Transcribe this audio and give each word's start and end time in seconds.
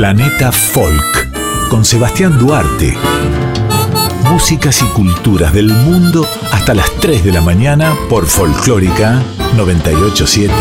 Planeta 0.00 0.50
Folk 0.50 1.28
con 1.68 1.84
Sebastián 1.84 2.38
Duarte. 2.38 2.96
Músicas 4.30 4.80
y 4.80 4.86
culturas 4.94 5.52
del 5.52 5.68
mundo 5.68 6.24
hasta 6.50 6.72
las 6.72 6.90
3 7.00 7.22
de 7.22 7.30
la 7.30 7.42
mañana 7.42 7.94
por 8.08 8.24
Folclórica 8.24 9.22
987. 9.58 10.54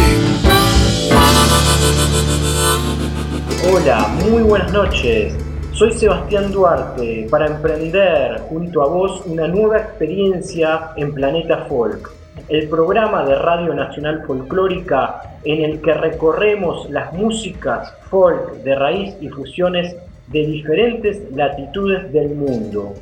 Hola, 3.72 4.10
muy 4.30 4.44
buenas 4.44 4.74
noches. 4.74 5.34
Soy 5.72 5.94
Sebastián 5.94 6.52
Duarte 6.52 7.26
para 7.32 7.48
emprender 7.48 8.42
junto 8.50 8.82
a 8.82 8.88
vos 8.88 9.22
una 9.26 9.48
nueva 9.48 9.78
experiencia 9.78 10.92
en 10.98 11.14
Planeta 11.14 11.66
Folk, 11.70 12.12
el 12.50 12.68
programa 12.68 13.24
de 13.26 13.36
Radio 13.36 13.76
Nacional 13.76 14.24
Folclórica 14.26 15.22
en 15.44 15.64
el 15.64 15.82
que 15.82 15.94
recorremos 15.94 16.90
las 16.90 17.14
músicas 17.14 17.94
folk 18.10 18.64
de 18.64 18.76
raíz 18.76 19.16
y 19.22 19.30
fusiones 19.30 19.96
de 20.28 20.46
diferentes 20.48 21.32
latitudes 21.32 22.12
del 22.12 22.30
mundo. 22.30 22.96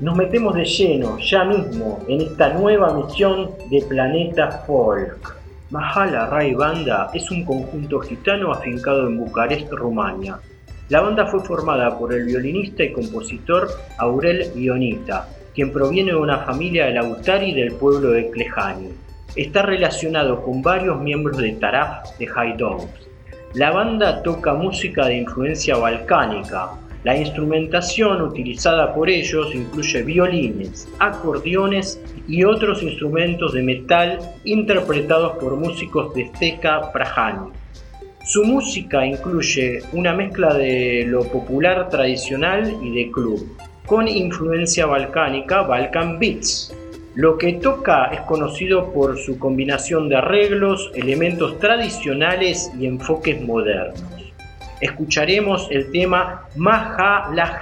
Nos 0.00 0.16
metemos 0.16 0.54
de 0.54 0.64
lleno 0.64 1.16
ya 1.18 1.44
mismo 1.44 2.00
en 2.08 2.22
esta 2.22 2.52
nueva 2.54 2.92
misión 2.92 3.50
de 3.70 3.82
Planeta 3.88 4.64
Folk. 4.66 5.36
Mahala 5.70 6.26
Rai 6.26 6.54
Banda 6.54 7.10
es 7.14 7.30
un 7.30 7.44
conjunto 7.44 8.00
gitano 8.00 8.52
afincado 8.52 9.06
en 9.06 9.18
Bucarest, 9.18 9.70
Rumania. 9.72 10.40
La 10.88 11.02
banda 11.02 11.26
fue 11.26 11.40
formada 11.40 11.98
por 11.98 12.12
el 12.12 12.24
violinista 12.24 12.82
y 12.82 12.92
compositor 12.92 13.68
Aurel 13.98 14.50
Ionita, 14.56 15.28
quien 15.58 15.72
proviene 15.72 16.12
de 16.12 16.16
una 16.16 16.38
familia 16.44 16.86
de 16.86 16.92
Lautari 16.92 17.52
del 17.52 17.72
pueblo 17.72 18.10
de 18.10 18.30
Klejani. 18.30 18.90
Está 19.34 19.62
relacionado 19.62 20.40
con 20.44 20.62
varios 20.62 21.00
miembros 21.00 21.38
de 21.38 21.50
Taraf 21.54 22.16
de 22.16 22.28
Haydons. 22.32 22.86
La 23.54 23.72
banda 23.72 24.22
toca 24.22 24.54
música 24.54 25.06
de 25.06 25.16
influencia 25.16 25.76
balcánica. 25.76 26.74
La 27.02 27.16
instrumentación 27.16 28.22
utilizada 28.22 28.94
por 28.94 29.10
ellos 29.10 29.52
incluye 29.52 30.02
violines, 30.02 30.88
acordeones 31.00 32.00
y 32.28 32.44
otros 32.44 32.80
instrumentos 32.84 33.52
de 33.52 33.62
metal 33.64 34.20
interpretados 34.44 35.38
por 35.38 35.56
músicos 35.56 36.14
de 36.14 36.28
Steca 36.36 36.92
Prajani. 36.92 37.50
Su 38.24 38.44
música 38.44 39.04
incluye 39.04 39.80
una 39.92 40.12
mezcla 40.12 40.54
de 40.54 41.04
lo 41.08 41.24
popular 41.24 41.88
tradicional 41.88 42.78
y 42.80 42.94
de 42.94 43.10
club, 43.10 43.58
con 43.88 44.06
influencia 44.06 44.84
balcánica 44.84 45.62
Balkan 45.62 46.18
Beats. 46.18 46.72
Lo 47.14 47.38
que 47.38 47.54
toca 47.54 48.04
es 48.12 48.20
conocido 48.20 48.92
por 48.92 49.18
su 49.18 49.38
combinación 49.38 50.10
de 50.10 50.16
arreglos, 50.16 50.92
elementos 50.94 51.58
tradicionales 51.58 52.70
y 52.78 52.86
enfoques 52.86 53.40
modernos. 53.40 54.04
Escucharemos 54.82 55.68
el 55.70 55.90
tema 55.90 56.46
Maja 56.54 57.30
la 57.32 57.58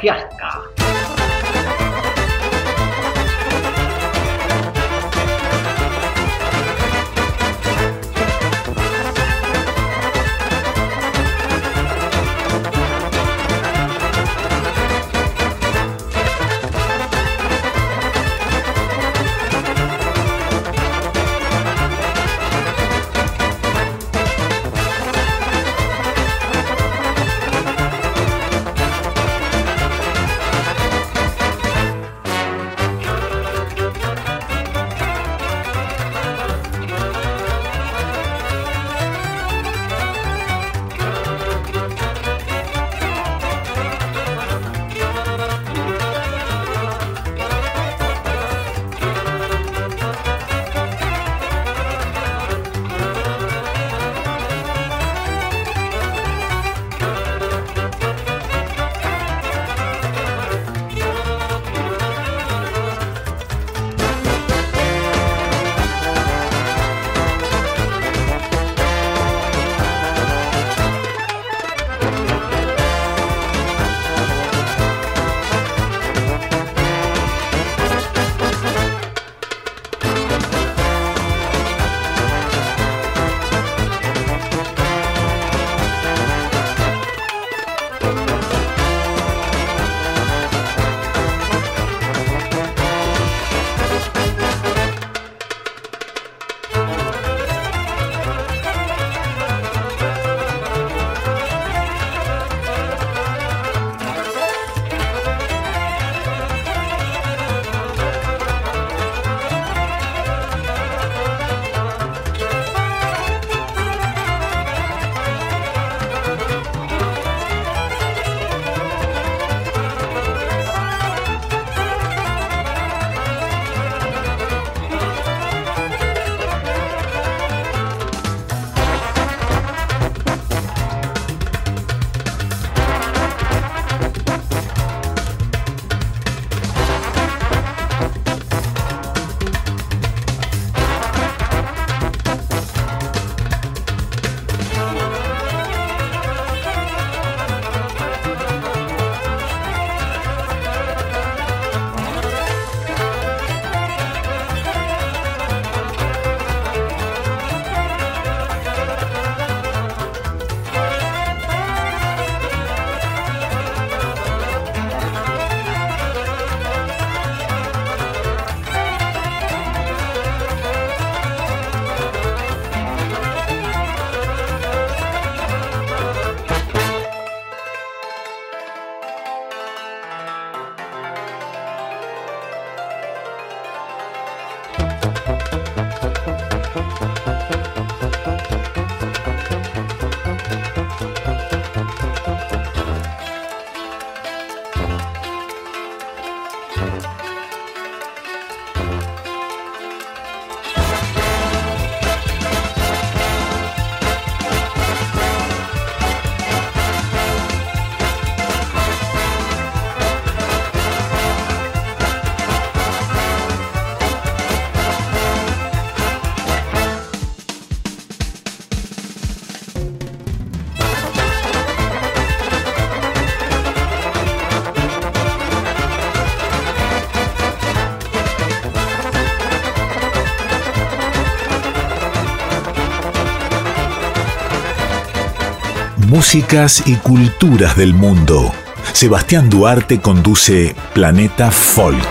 músicas 236.26 236.82
y 236.88 236.96
culturas 236.96 237.76
del 237.76 237.94
mundo. 237.94 238.50
Sebastián 238.93 239.49
Duarte 239.49 240.00
conduce 240.00 240.75
Planeta 240.93 241.52
Folk. 241.52 242.02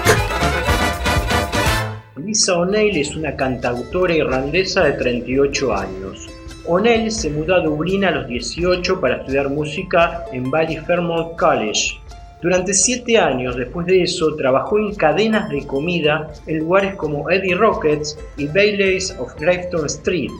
Lisa 2.15 2.57
O'Neill 2.57 2.95
es 2.95 3.13
una 3.17 3.35
cantautora 3.35 4.15
irlandesa 4.15 4.85
de 4.85 4.93
38 4.93 5.75
años. 5.75 6.29
O'Neill 6.65 7.11
se 7.11 7.29
mudó 7.29 7.55
a 7.55 7.59
Dublín 7.59 8.05
a 8.05 8.11
los 8.11 8.25
18 8.29 9.01
para 9.01 9.17
estudiar 9.17 9.49
música 9.49 10.23
en 10.31 10.49
Ballyfermont 10.49 11.37
College. 11.37 11.99
Durante 12.41 12.73
siete 12.73 13.17
años 13.17 13.57
después 13.57 13.85
de 13.85 14.03
eso 14.03 14.33
trabajó 14.37 14.79
en 14.79 14.95
cadenas 14.95 15.49
de 15.49 15.67
comida 15.67 16.31
en 16.47 16.59
lugares 16.59 16.95
como 16.95 17.29
Eddie 17.29 17.55
Rockets 17.55 18.17
y 18.37 18.47
Bailey's 18.47 19.13
of 19.19 19.35
Grafton 19.37 19.85
Street, 19.87 20.31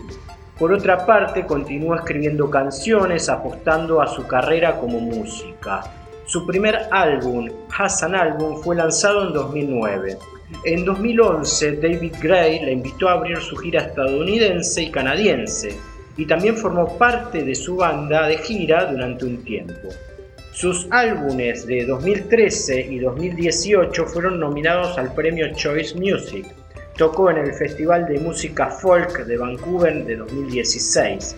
por 0.57 0.71
otra 0.71 1.05
parte, 1.05 1.45
continuó 1.45 1.95
escribiendo 1.95 2.49
canciones 2.49 3.27
apostando 3.27 4.01
a 4.01 4.07
su 4.07 4.25
carrera 4.25 4.77
como 4.79 4.99
música. 4.99 5.83
Su 6.25 6.45
primer 6.45 6.87
álbum, 6.91 7.49
Hassan 7.77 8.15
Album, 8.15 8.61
fue 8.63 8.75
lanzado 8.77 9.27
en 9.27 9.33
2009. 9.33 10.17
En 10.63 10.85
2011, 10.85 11.77
David 11.77 12.13
Gray 12.21 12.63
la 12.63 12.71
invitó 12.71 13.09
a 13.09 13.13
abrir 13.13 13.37
su 13.37 13.57
gira 13.57 13.81
estadounidense 13.81 14.83
y 14.83 14.91
canadiense, 14.91 15.77
y 16.15 16.25
también 16.25 16.55
formó 16.55 16.97
parte 16.97 17.43
de 17.43 17.53
su 17.53 17.75
banda 17.75 18.27
de 18.27 18.37
gira 18.37 18.85
durante 18.85 19.25
un 19.25 19.43
tiempo. 19.43 19.89
Sus 20.53 20.87
álbumes 20.89 21.67
de 21.67 21.85
2013 21.85 22.87
y 22.91 22.99
2018 22.99 24.05
fueron 24.05 24.39
nominados 24.39 24.97
al 24.97 25.13
premio 25.13 25.53
Choice 25.53 25.95
Music 25.99 26.45
Tocó 26.97 27.29
en 27.29 27.37
el 27.37 27.53
Festival 27.53 28.07
de 28.07 28.19
Música 28.19 28.67
Folk 28.67 29.25
de 29.25 29.37
Vancouver 29.37 30.05
de 30.05 30.15
2016. 30.15 31.35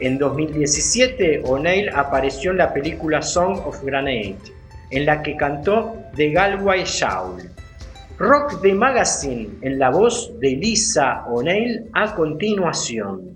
En 0.00 0.18
2017, 0.18 1.42
O'Neill 1.44 1.90
apareció 1.90 2.50
en 2.50 2.58
la 2.58 2.74
película 2.74 3.22
Song 3.22 3.60
of 3.64 3.84
Granite, 3.84 4.52
en 4.90 5.06
la 5.06 5.22
que 5.22 5.36
cantó 5.36 5.96
The 6.16 6.30
Galway 6.30 6.82
Shawl. 6.84 7.48
Rock 8.18 8.60
the 8.62 8.74
Magazine 8.74 9.50
en 9.62 9.78
la 9.78 9.90
voz 9.90 10.32
de 10.40 10.56
Lisa 10.56 11.24
O'Neill 11.28 11.88
a 11.92 12.14
continuación. 12.14 13.35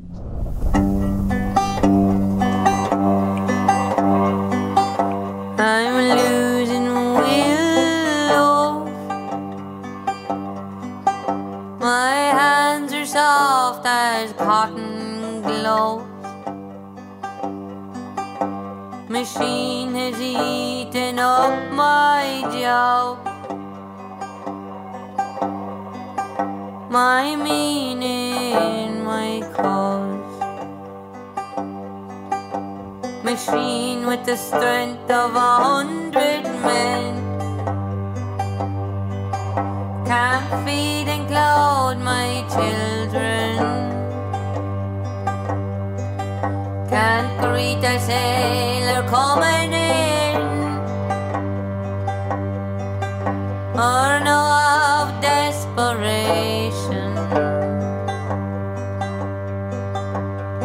Cotton 14.37 15.43
gloves. 15.43 16.05
Machine 19.09 19.95
has 19.95 20.21
eaten 20.21 21.19
up 21.19 21.73
my 21.73 22.43
job. 22.53 23.19
My 26.91 27.37
meaning, 27.37 29.05
my 29.05 29.43
cause. 29.55 30.35
Machine 33.23 34.07
with 34.07 34.25
the 34.27 34.37
strength 34.37 35.11
of 35.11 35.37
a 35.37 35.51
hundred 35.65 36.43
men. 36.43 37.30
Can't 40.11 40.67
feed 40.67 41.07
and 41.07 41.29
clothe 41.29 42.03
my 42.03 42.45
children. 42.51 43.59
Can't 46.91 47.31
greet 47.39 47.85
a 47.85 47.97
sailor 48.01 49.07
coming 49.09 49.73
in. 49.73 50.41
Or 53.79 54.19
know 54.27 54.47
of 54.99 55.23
desperation. 55.23 57.17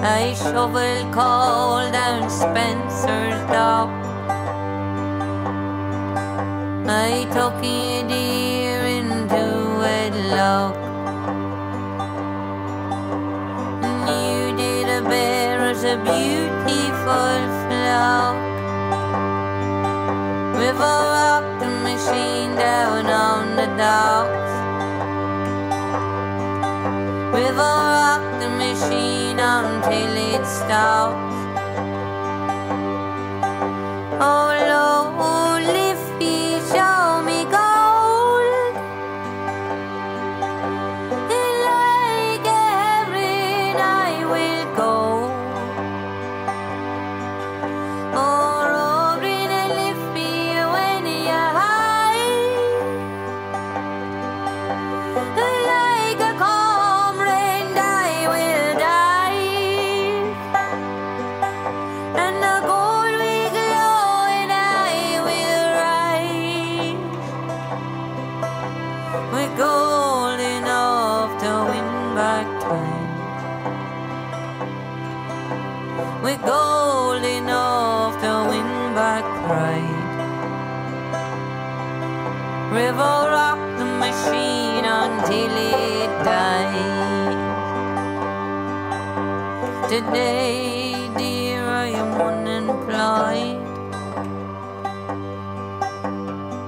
I 0.04 0.34
shovel 0.34 0.98
coal 1.14 1.92
down 1.92 2.32
Spencer's 2.32 3.40
dock. 3.54 3.92
I 6.88 7.28
took 7.32 7.64
wedlock 10.46 10.76
You 14.08 14.56
did 14.56 14.88
a 14.88 15.02
bear 15.02 15.70
a 15.84 15.98
beautiful 15.98 17.38
flock. 17.64 18.38
River 20.62 20.96
rocked 21.16 21.60
the 21.62 21.72
machine 21.90 22.56
down 22.56 23.06
on 23.08 23.56
the 23.56 23.68
docks. 23.84 24.54
River 27.34 27.74
rocked 27.96 28.40
the 28.44 28.50
machine 28.50 29.40
until 29.40 30.12
it 30.34 30.46
stops. 30.46 31.36
Oh 34.22 34.65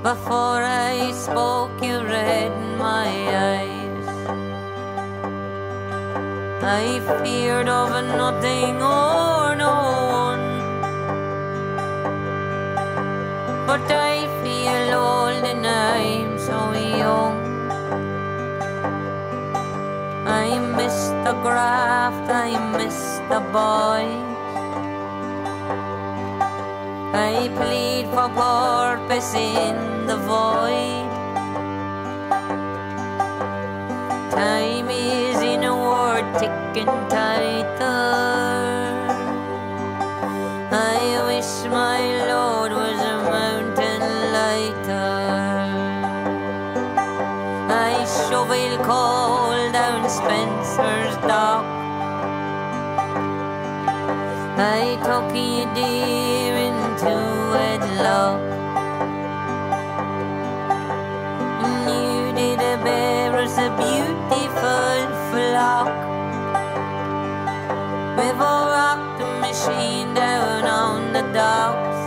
Before 0.08 0.64
I 0.64 1.12
spoke, 1.12 1.84
you 1.84 2.00
read 2.00 2.54
my 2.80 3.12
eyes. 3.52 4.08
I 6.64 7.02
feared 7.22 7.68
of 7.68 7.92
nothing 8.16 8.76
or 8.82 9.54
no 9.64 9.76
one. 10.30 10.48
But 13.68 13.92
I 13.92 14.32
feel 14.44 14.96
old 14.96 15.44
and 15.44 15.68
I'm 15.68 16.40
so 16.40 16.72
young. 17.04 17.36
I 20.26 20.58
miss 20.78 21.10
the 21.26 21.36
graft, 21.44 22.32
I 22.32 22.56
miss 22.78 23.20
the 23.28 23.42
boys. 23.52 24.27
I 27.20 27.50
plead 27.58 28.06
for 28.14 28.30
purpose 28.30 29.34
in 29.34 30.06
the 30.06 30.18
void. 30.18 31.10
Time 34.30 34.88
is 34.88 35.42
in 35.42 35.64
a 35.64 35.76
word 35.76 36.28
ticking 36.38 36.94
tighter. 37.10 37.98
I 40.70 41.02
wish 41.30 41.52
my 41.72 42.02
Lord 42.32 42.72
was 42.74 43.00
a 43.14 43.18
mountain 43.34 44.04
lighter. 44.38 45.18
I 47.90 47.94
shovel 48.30 48.78
coal 48.86 49.72
down 49.72 50.08
Spencer's 50.08 51.16
dock. 51.26 51.66
I 54.60 55.00
took 55.04 55.36
you 55.36 55.66
into 56.98 57.16
wedlock. 57.52 58.42
And 61.64 61.90
you 61.90 62.34
did 62.36 62.60
bear 62.84 63.36
us 63.38 63.58
a 63.58 63.70
beautiful 63.78 65.06
flock. 65.30 65.90
We've 68.18 68.40
rocked 68.40 69.20
the 69.20 69.28
machine 69.46 70.14
down 70.16 70.66
on 70.66 71.14
the 71.14 71.22
docks. 71.34 72.00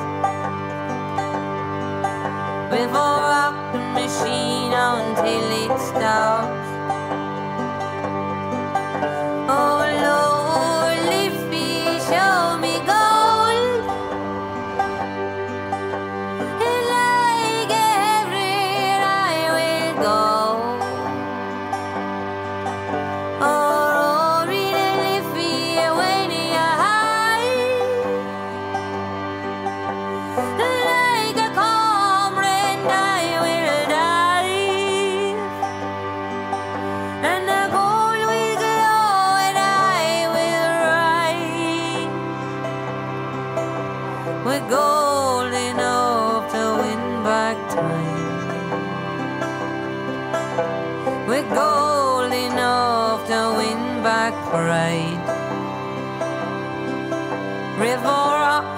We've 2.73 2.93
rocked 2.93 3.73
the 3.75 3.83
machine 3.95 4.73
until 4.73 5.53
it 5.65 5.81
stops. 5.81 6.60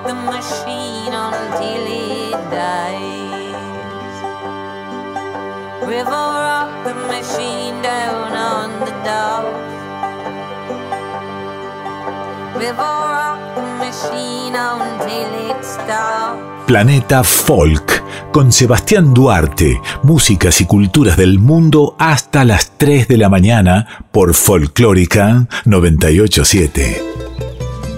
The 0.07 0.15
machine 0.15 1.15
the 6.85 6.95
machine 7.11 7.83
on 8.37 8.71
the 8.81 8.93
docks. 9.05 9.73
River 12.57 12.93
rock 13.17 13.57
the 13.57 14.55
until 14.55 15.51
it. 15.51 15.63
Planeta 16.67 17.25
Folk, 17.25 18.03
con 18.31 18.53
Sebastián 18.53 19.13
Duarte, 19.13 19.81
músicas 20.05 20.61
y 20.61 20.67
culturas 20.67 21.17
del 21.17 21.39
mundo 21.41 21.97
hasta 22.33 22.47
las 22.47 22.79
3 22.79 23.09
de 23.09 23.19
la 23.19 23.29
mañana 23.29 23.87
por 24.11 24.33
Folclórica 24.33 25.47
987. 25.67 26.97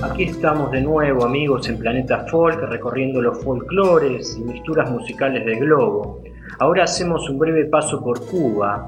Aquí 0.03 0.25
estamos 0.25 0.73
de 0.73 0.81
nuevo 0.81 1.25
amigos 1.25 1.69
en 1.69 1.79
Planeta 1.79 2.27
Folk 2.29 2.59
recorriendo 2.69 3.23
los 3.23 3.45
folclores 3.45 4.37
y 4.37 4.43
mixturas 4.43 4.91
musicales 4.91 5.47
del 5.47 5.61
globo. 5.61 6.21
Ahora 6.59 6.83
hacemos 6.83 7.31
un 7.31 7.39
breve 7.39 7.67
paso 7.67 8.03
por 8.03 8.27
Cuba. 8.27 8.85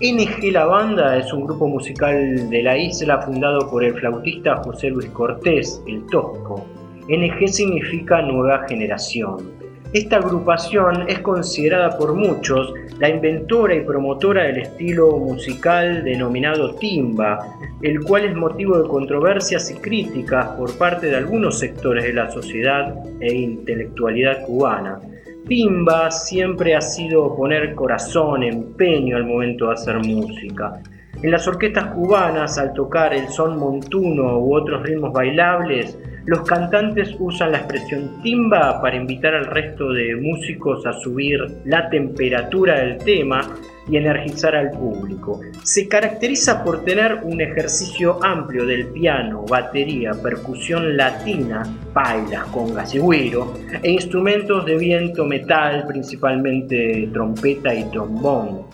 NG 0.00 0.52
La 0.52 0.66
Banda 0.66 1.16
es 1.16 1.32
un 1.32 1.46
grupo 1.46 1.66
musical 1.66 2.48
de 2.48 2.62
la 2.62 2.78
isla 2.78 3.20
fundado 3.22 3.68
por 3.68 3.82
el 3.82 3.92
flautista 3.92 4.62
José 4.62 4.90
Luis 4.90 5.10
Cortés, 5.10 5.82
el 5.88 6.06
Tosco. 6.06 6.64
NG 7.08 7.48
significa 7.48 8.22
nueva 8.22 8.64
generación. 8.68 9.55
Esta 9.92 10.16
agrupación 10.16 11.08
es 11.08 11.20
considerada 11.20 11.96
por 11.96 12.14
muchos 12.14 12.74
la 12.98 13.08
inventora 13.08 13.74
y 13.74 13.82
promotora 13.82 14.44
del 14.44 14.58
estilo 14.58 15.16
musical 15.16 16.02
denominado 16.02 16.74
timba, 16.74 17.38
el 17.82 18.00
cual 18.00 18.24
es 18.24 18.34
motivo 18.34 18.78
de 18.78 18.88
controversias 18.88 19.70
y 19.70 19.74
críticas 19.74 20.48
por 20.56 20.76
parte 20.76 21.06
de 21.06 21.16
algunos 21.16 21.58
sectores 21.58 22.04
de 22.04 22.12
la 22.12 22.30
sociedad 22.30 22.94
e 23.20 23.32
intelectualidad 23.32 24.44
cubana. 24.44 25.00
Timba 25.46 26.10
siempre 26.10 26.74
ha 26.74 26.80
sido 26.80 27.36
poner 27.36 27.74
corazón, 27.76 28.42
empeño 28.42 29.16
al 29.16 29.24
momento 29.24 29.68
de 29.68 29.74
hacer 29.74 29.98
música. 29.98 30.82
En 31.22 31.30
las 31.30 31.46
orquestas 31.46 31.94
cubanas, 31.94 32.58
al 32.58 32.72
tocar 32.72 33.14
el 33.14 33.28
son 33.28 33.58
montuno 33.58 34.38
u 34.38 34.56
otros 34.56 34.82
ritmos 34.82 35.12
bailables, 35.12 35.96
los 36.26 36.42
cantantes 36.42 37.14
usan 37.20 37.52
la 37.52 37.58
expresión 37.58 38.20
timba 38.22 38.80
para 38.82 38.96
invitar 38.96 39.34
al 39.34 39.46
resto 39.46 39.92
de 39.92 40.16
músicos 40.16 40.84
a 40.84 40.92
subir 40.92 41.38
la 41.64 41.88
temperatura 41.88 42.80
del 42.80 42.98
tema 42.98 43.42
y 43.88 43.96
energizar 43.96 44.56
al 44.56 44.72
público. 44.72 45.40
Se 45.62 45.86
caracteriza 45.86 46.64
por 46.64 46.84
tener 46.84 47.20
un 47.22 47.40
ejercicio 47.40 48.18
amplio 48.24 48.66
del 48.66 48.88
piano, 48.88 49.44
batería, 49.48 50.10
percusión 50.20 50.96
latina, 50.96 51.62
pailas, 51.92 52.44
congas 52.46 52.92
y 52.96 52.98
güiro, 52.98 53.54
e 53.80 53.92
instrumentos 53.92 54.66
de 54.66 54.76
viento 54.76 55.24
metal, 55.24 55.84
principalmente 55.86 57.08
trompeta 57.12 57.72
y 57.72 57.84
trombón. 57.90 58.66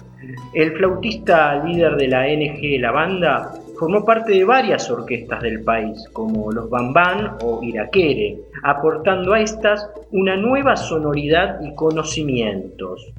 El 0.54 0.72
flautista 0.72 1.62
líder 1.62 1.96
de 1.96 2.08
la 2.08 2.26
NG 2.28 2.80
La 2.80 2.92
Banda 2.92 3.52
formó 3.78 4.04
parte 4.04 4.32
de 4.32 4.44
varias 4.44 4.90
orquestas 4.90 5.42
del 5.42 5.62
país, 5.62 6.08
como 6.12 6.52
los 6.52 6.68
Bambán 6.68 7.36
o 7.42 7.62
Iraquere, 7.62 8.38
aportando 8.62 9.32
a 9.32 9.40
estas 9.40 9.88
una 10.10 10.36
nueva 10.36 10.76
sonoridad 10.76 11.60
y 11.62 11.74
conocimientos. 11.74 13.12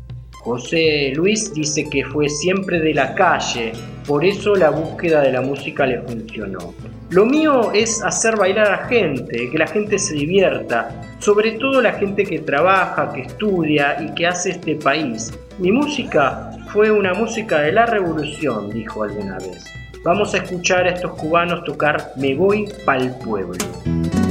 José 0.44 1.14
Luis 1.16 1.54
dice 1.54 1.90
que 1.90 2.04
fue 2.04 2.28
siempre 2.28 2.80
de 2.80 2.94
la 2.94 3.16
calle, 3.16 3.72
por 4.06 4.26
eso 4.26 4.56
la 4.56 4.72
búsqueda 4.72 5.22
de 5.22 5.32
la 5.32 5.42
música 5.42 5.86
le 5.86 6.02
funcionó. 6.02 6.74
Lo 7.12 7.26
mío 7.26 7.72
es 7.72 8.04
hacer 8.04 8.36
bailar 8.36 8.74
a 8.74 8.88
gente, 8.88 9.50
que 9.50 9.58
la 9.58 9.68
gente 9.68 9.98
se 10.00 10.16
divierta, 10.16 11.02
sobre 11.20 11.54
todo 11.54 11.82
la 11.82 11.94
gente 11.94 12.26
que 12.26 12.40
trabaja, 12.40 13.14
que 13.14 13.22
estudia 13.22 13.98
y 14.04 14.14
que 14.16 14.28
hace 14.28 14.50
este 14.50 14.76
país. 14.76 15.32
Mi 15.60 15.72
música 15.72 16.52
fue 16.74 16.92
una 16.92 17.14
música 17.14 17.62
de 17.62 17.72
la 17.72 17.86
revolución, 17.86 18.70
dijo 18.72 19.04
alguna 19.04 19.38
vez. 19.38 19.83
Vamos 20.04 20.34
a 20.34 20.40
escuchar 20.40 20.86
a 20.86 20.90
estos 20.90 21.14
cubanos 21.14 21.64
tocar 21.64 22.12
Me 22.18 22.36
voy 22.36 22.68
pa'l 22.86 23.16
pueblo. 23.20 24.23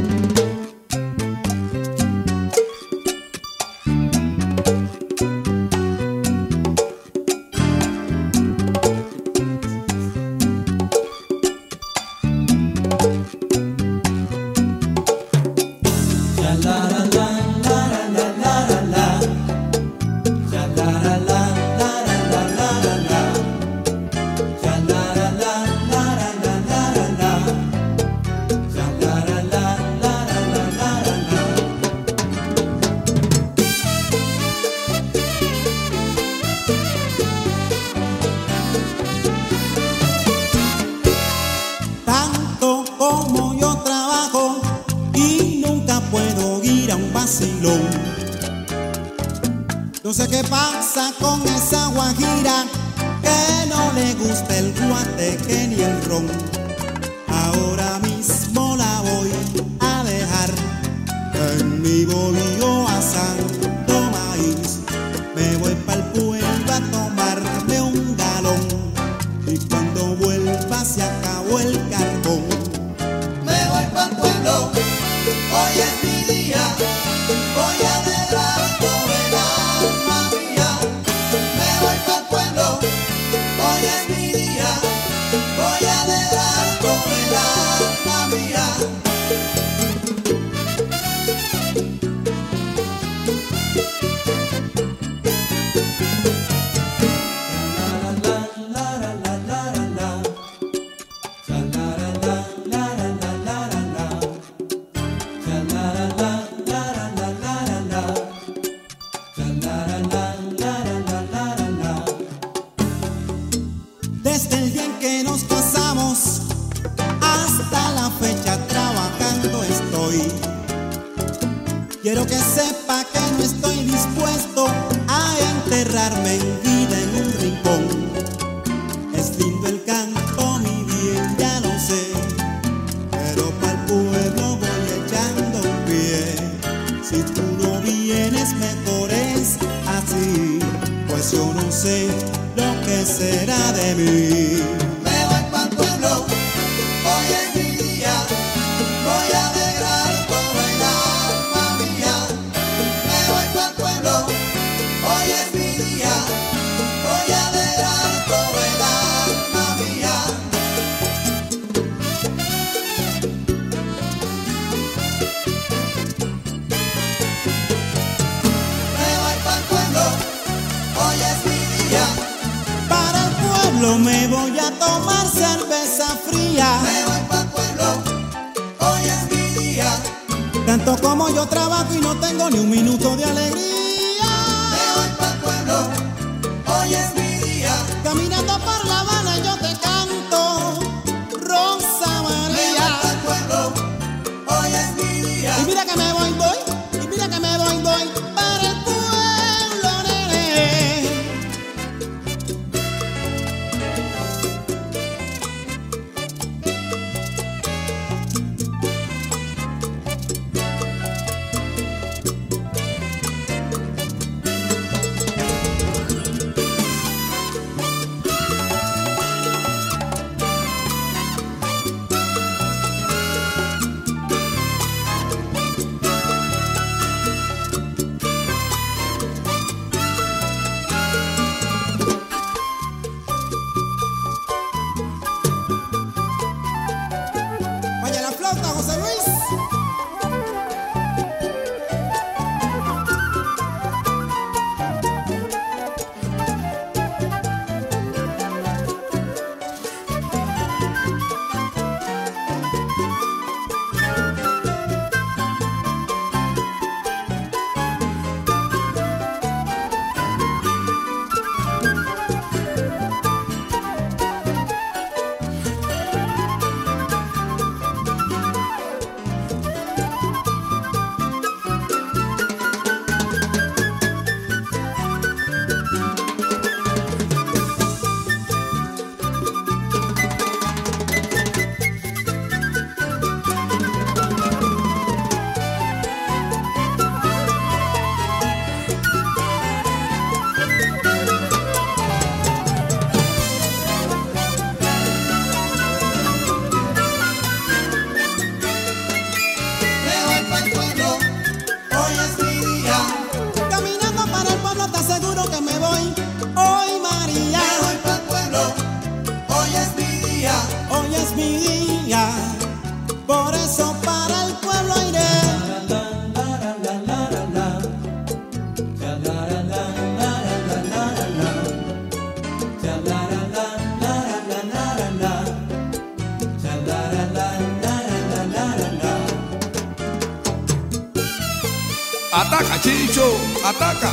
Ataca, 332.52 332.78
Chicho, 332.82 333.22
ataca. 333.64 334.12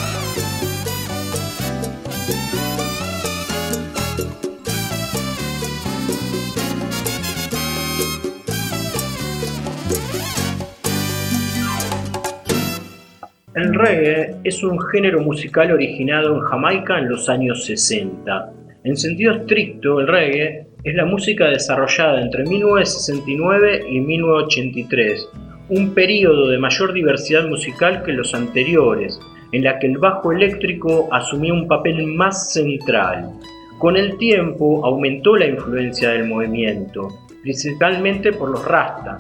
El 13.56 13.74
reggae 13.74 14.36
es 14.46 14.64
un 14.64 14.80
género 14.80 15.20
musical 15.20 15.74
originado 15.74 16.34
en 16.34 16.40
Jamaica 16.40 16.98
en 16.98 17.10
los 17.10 17.28
años 17.28 17.66
60. 17.66 18.54
En 18.86 18.96
sentido 18.96 19.34
estricto, 19.34 20.00
el 20.00 20.08
reggae 20.08 20.66
es 20.86 20.96
la 20.96 21.04
música 21.04 21.50
desarrollada 21.50 22.22
entre 22.22 22.46
1969 22.46 23.86
y 23.90 24.00
1983, 24.00 25.28
un 25.70 25.94
periodo 25.94 26.48
de 26.50 26.58
mayor 26.58 26.94
diversidad 26.94 27.48
musical 27.48 28.02
que 28.04 28.12
los 28.12 28.34
anteriores, 28.34 29.20
en 29.52 29.64
la 29.64 29.78
que 29.78 29.88
el 29.88 29.98
bajo 29.98 30.32
eléctrico 30.32 31.08
asumió 31.12 31.54
un 31.54 31.68
papel 31.68 32.08
más 32.08 32.54
central. 32.54 33.32
Con 33.78 33.96
el 33.96 34.18
tiempo 34.18 34.86
aumentó 34.86 35.36
la 35.36 35.46
influencia 35.46 36.10
del 36.10 36.28
movimiento, 36.28 37.08
principalmente 37.44 38.34
por 38.34 38.50
los 38.50 38.66
rasta, 38.66 39.18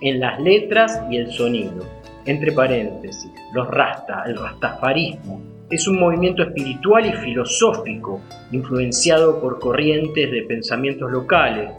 en 0.00 0.20
las 0.20 0.40
letras 0.40 1.02
y 1.10 1.16
el 1.16 1.32
sonido. 1.32 1.84
Entre 2.26 2.52
paréntesis, 2.52 3.30
los 3.54 3.68
rasta, 3.68 4.24
el 4.26 4.36
rastafarismo, 4.36 5.40
es 5.70 5.88
un 5.88 5.98
movimiento 5.98 6.42
espiritual 6.42 7.06
y 7.06 7.12
filosófico 7.12 8.20
influenciado 8.52 9.40
por 9.40 9.58
corrientes 9.58 10.30
de 10.30 10.42
pensamientos 10.42 11.10
locales, 11.10 11.70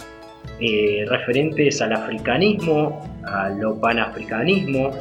eh, 0.60 1.06
referentes 1.08 1.82
al 1.82 1.94
africanismo, 1.94 3.02
al 3.26 3.60
panafricanismo, 3.80 4.92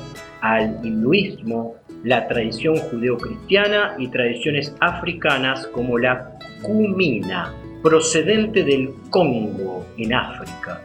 al 0.40 0.78
hinduismo, 0.82 1.76
la 2.04 2.28
tradición 2.28 2.76
judeocristiana 2.76 3.94
y 3.98 4.08
tradiciones 4.08 4.74
africanas 4.80 5.66
como 5.68 5.98
la 5.98 6.38
kumina, 6.62 7.52
procedente 7.82 8.64
del 8.64 8.90
Congo 9.10 9.86
en 9.98 10.14
África. 10.14 10.80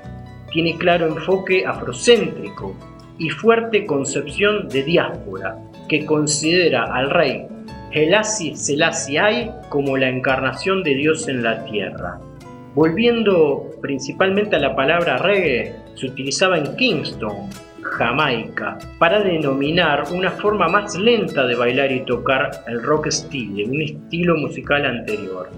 Tiene 0.51 0.77
claro 0.77 1.07
enfoque 1.07 1.65
afrocéntrico 1.65 2.75
y 3.17 3.29
fuerte 3.29 3.85
concepción 3.85 4.67
de 4.69 4.83
diáspora, 4.83 5.57
que 5.87 6.05
considera 6.05 6.85
al 6.93 7.09
rey 7.09 7.45
Selassie 7.93 8.55
Selassie 8.55 9.51
como 9.69 9.97
la 9.97 10.09
encarnación 10.09 10.81
de 10.83 10.95
Dios 10.95 11.27
en 11.27 11.43
la 11.43 11.65
tierra. 11.65 12.19
Volviendo 12.73 13.69
principalmente 13.81 14.55
a 14.55 14.59
la 14.59 14.75
palabra 14.75 15.17
reggae, 15.17 15.75
se 15.95 16.05
utilizaba 16.05 16.57
en 16.57 16.75
Kingston, 16.77 17.49
Jamaica 17.81 18.77
para 18.97 19.21
denominar 19.21 20.05
una 20.13 20.31
forma 20.31 20.67
más 20.67 20.95
lenta 20.95 21.45
de 21.45 21.55
bailar 21.55 21.91
y 21.91 22.05
tocar 22.05 22.63
el 22.67 22.81
rock 22.81 23.07
style, 23.09 23.65
un 23.65 23.81
estilo 23.81 24.37
musical 24.37 24.85
anterior. 24.85 25.49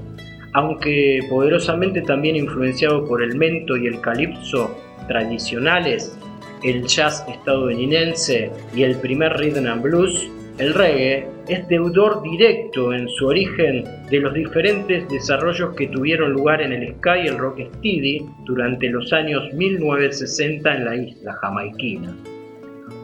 Aunque 0.54 1.20
poderosamente 1.30 2.02
también 2.02 2.36
influenciado 2.36 3.06
por 3.06 3.22
el 3.24 3.36
mento 3.36 3.78
y 3.78 3.88
el 3.88 4.02
calipso 4.02 4.76
tradicionales, 5.08 6.18
el 6.64 6.86
jazz 6.86 7.26
estadounidense 7.28 8.52
y 8.76 8.84
el 8.84 8.96
primer 8.98 9.34
rhythm 9.38 9.68
and 9.68 9.82
blues, 9.82 10.30
el 10.60 10.74
reggae 10.74 11.28
es 11.48 11.68
deudor 11.68 12.22
directo 12.22 12.94
en 12.94 13.10
su 13.10 13.28
origen 13.28 13.84
de 14.10 14.20
los 14.20 14.34
diferentes 14.34 15.08
desarrollos 15.10 15.76
que 15.76 15.88
tuvieron 15.88 16.32
lugar 16.32 16.62
en 16.62 16.74
el 16.74 16.94
ska 16.96 17.18
y 17.18 17.28
el 17.28 17.38
rocksteady 17.38 18.26
durante 18.46 18.90
los 18.90 19.12
años 19.12 19.52
1960 19.54 20.76
en 20.76 20.86
la 20.86 20.96
isla 20.96 21.34
jamaiquina. 21.34 22.16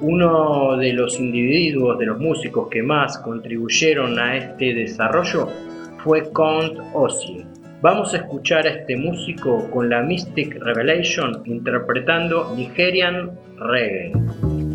Uno 0.01 0.77
de 0.77 0.93
los 0.93 1.19
individuos, 1.19 1.97
de 1.97 2.05
los 2.05 2.19
músicos 2.19 2.69
que 2.69 2.83
más 2.83 3.17
contribuyeron 3.17 4.17
a 4.19 4.38
este 4.38 4.73
desarrollo 4.73 5.49
fue 6.03 6.31
Count 6.31 6.77
Ossie. 6.93 7.45
Vamos 7.81 8.13
a 8.13 8.17
escuchar 8.17 8.67
a 8.67 8.71
este 8.71 8.95
músico 8.95 9.69
con 9.71 9.89
la 9.89 10.03
Mystic 10.03 10.55
Revelation 10.62 11.41
interpretando 11.45 12.53
Nigerian 12.55 13.31
Reggae. 13.57 14.68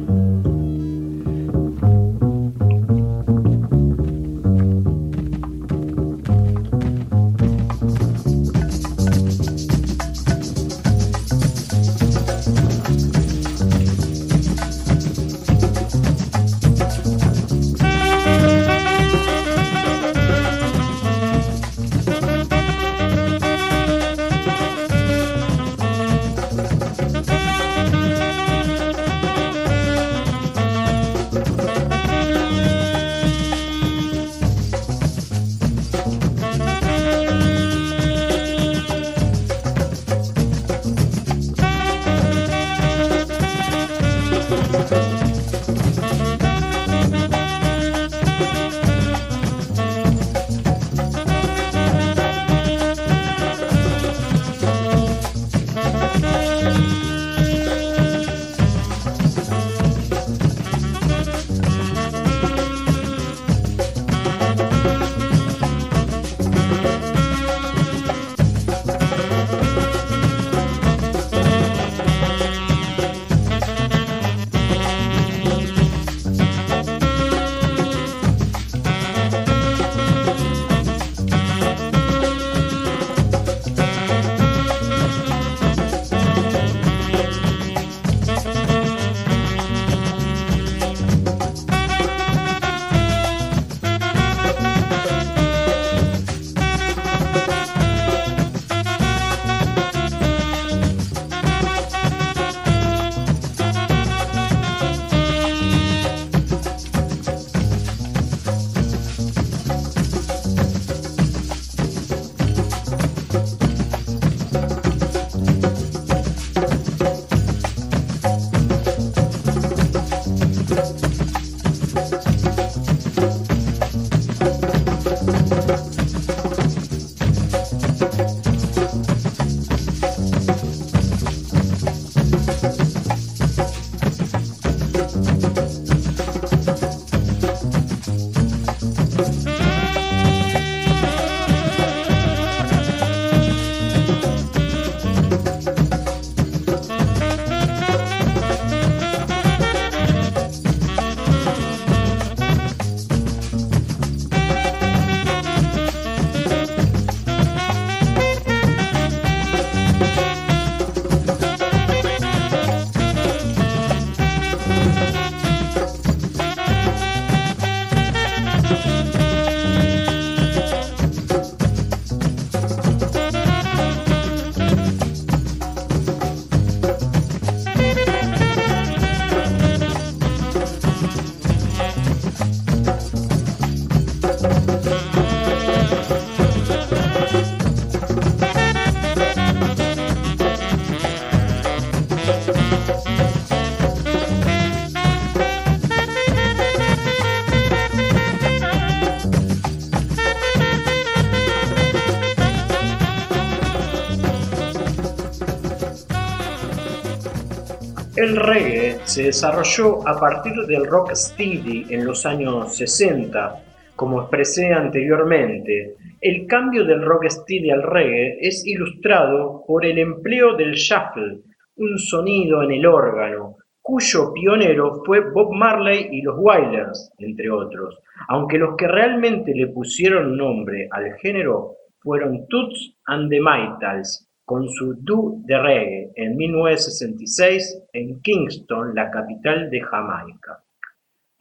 El 208.16 208.36
reggae 208.36 209.00
se 209.02 209.24
desarrolló 209.24 210.06
a 210.06 210.20
partir 210.20 210.54
del 210.68 210.86
rock 210.86 211.10
steady 211.14 211.86
en 211.90 212.04
los 212.04 212.24
años 212.24 212.76
60. 212.76 213.60
Como 213.96 214.20
expresé 214.20 214.72
anteriormente, 214.72 215.96
el 216.20 216.46
cambio 216.46 216.84
del 216.84 217.02
rock 217.02 217.24
steady 217.28 217.70
al 217.70 217.82
reggae 217.82 218.38
es 218.40 218.64
ilustrado 218.64 219.64
por 219.66 219.84
el 219.84 219.98
empleo 219.98 220.54
del 220.54 220.74
shuffle, 220.74 221.40
un 221.76 221.98
sonido 221.98 222.62
en 222.62 222.70
el 222.70 222.86
órgano, 222.86 223.56
cuyo 223.82 224.32
pionero 224.32 225.02
fue 225.04 225.18
Bob 225.32 225.52
Marley 225.52 226.06
y 226.12 226.22
los 226.22 226.36
Wailers, 226.38 227.10
entre 227.18 227.50
otros, 227.50 227.98
aunque 228.28 228.58
los 228.58 228.76
que 228.76 228.86
realmente 228.86 229.52
le 229.56 229.66
pusieron 229.66 230.36
nombre 230.36 230.86
al 230.92 231.14
género 231.14 231.78
fueron 231.98 232.46
Toots 232.46 232.94
and 233.06 233.28
the 233.28 233.40
Maytals, 233.40 234.23
con 234.44 234.68
su 234.68 234.94
Do 235.00 235.36
de 235.44 235.58
Reggae 235.58 236.12
en 236.14 236.36
1966 236.36 237.82
en 237.92 238.20
Kingston, 238.20 238.94
la 238.94 239.10
capital 239.10 239.70
de 239.70 239.80
Jamaica. 239.80 240.62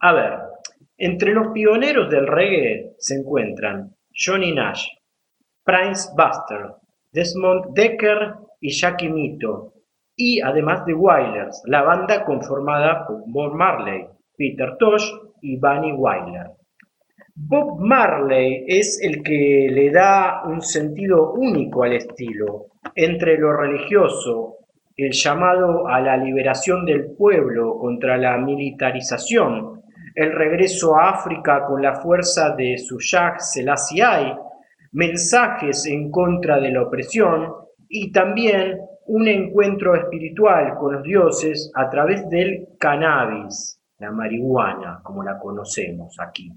A 0.00 0.12
ver, 0.12 0.38
entre 0.98 1.32
los 1.32 1.48
pioneros 1.48 2.08
del 2.10 2.26
reggae 2.26 2.94
se 2.98 3.16
encuentran 3.16 3.94
Johnny 4.14 4.52
Nash, 4.52 4.86
Prince 5.64 6.10
Buster, 6.16 6.72
Desmond 7.12 7.74
Decker 7.74 8.34
y 8.60 8.70
Jackie 8.70 9.08
Mito, 9.08 9.72
y 10.16 10.40
además 10.40 10.86
de 10.86 10.94
Wailers, 10.94 11.62
la 11.66 11.82
banda 11.82 12.24
conformada 12.24 13.06
por 13.06 13.22
Bob 13.26 13.54
Marley, 13.54 14.06
Peter 14.36 14.76
Tosh 14.78 15.10
y 15.40 15.56
Bunny 15.56 15.92
Wyler. 15.92 16.50
Bob 17.34 17.80
Marley 17.80 18.64
es 18.68 19.00
el 19.02 19.22
que 19.22 19.68
le 19.70 19.90
da 19.90 20.44
un 20.44 20.62
sentido 20.62 21.32
único 21.32 21.82
al 21.82 21.94
estilo, 21.94 22.66
entre 22.94 23.36
lo 23.38 23.52
religioso, 23.52 24.58
el 24.96 25.12
llamado 25.12 25.88
a 25.88 26.00
la 26.00 26.16
liberación 26.16 26.84
del 26.84 27.12
pueblo 27.16 27.78
contra 27.78 28.16
la 28.16 28.38
militarización, 28.38 29.82
el 30.14 30.32
regreso 30.32 30.96
a 30.96 31.10
África 31.10 31.64
con 31.66 31.82
la 31.82 31.96
fuerza 31.96 32.54
de 32.54 32.78
Suyag 32.78 33.40
Selassie, 33.40 34.36
mensajes 34.92 35.86
en 35.86 36.10
contra 36.10 36.60
de 36.60 36.70
la 36.70 36.82
opresión 36.82 37.52
y 37.88 38.12
también 38.12 38.78
un 39.06 39.26
encuentro 39.26 39.96
espiritual 39.96 40.74
con 40.78 40.94
los 40.94 41.02
dioses 41.02 41.70
a 41.74 41.90
través 41.90 42.28
del 42.28 42.68
cannabis, 42.78 43.80
la 43.98 44.12
marihuana, 44.12 45.00
como 45.02 45.22
la 45.24 45.38
conocemos 45.38 46.16
aquí. 46.20 46.50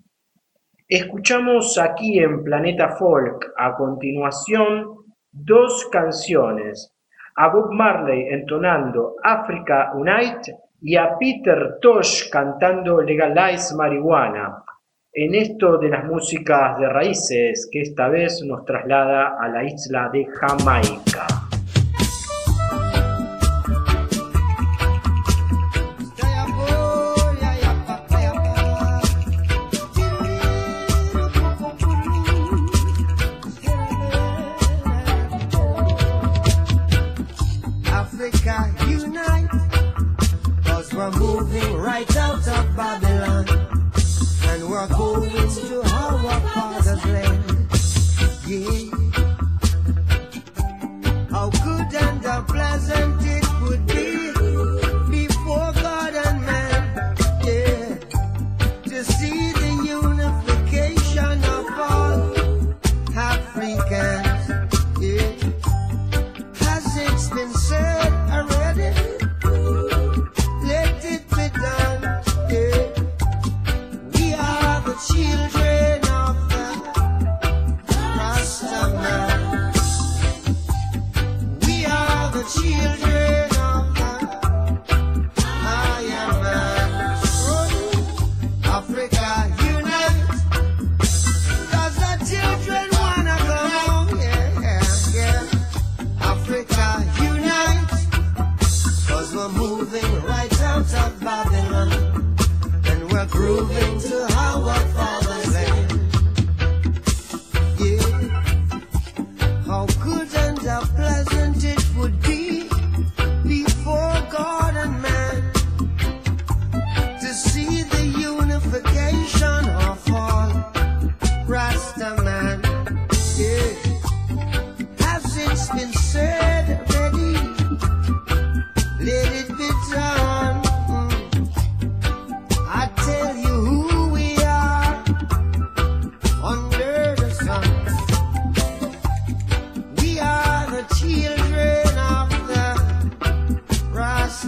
Escuchamos 0.87 1.77
aquí 1.77 2.19
en 2.19 2.43
Planeta 2.43 2.95
Folk 2.95 3.53
a 3.57 3.75
continuación 3.75 5.06
dos 5.31 5.87
canciones, 5.91 6.93
a 7.35 7.49
Bob 7.49 7.71
Marley 7.71 8.27
entonando 8.29 9.15
Africa 9.23 9.91
Unite 9.93 10.57
y 10.81 10.95
a 10.95 11.17
Peter 11.17 11.77
Tosh 11.81 12.29
cantando 12.29 13.01
Legalize 13.01 13.75
Marihuana, 13.75 14.63
en 15.13 15.35
esto 15.35 15.77
de 15.77 15.89
las 15.89 16.05
músicas 16.05 16.79
de 16.79 16.89
raíces 16.89 17.69
que 17.71 17.81
esta 17.81 18.07
vez 18.07 18.43
nos 18.43 18.65
traslada 18.65 19.37
a 19.39 19.47
la 19.47 19.63
isla 19.63 20.09
de 20.11 20.25
Jamaica. 20.25 21.36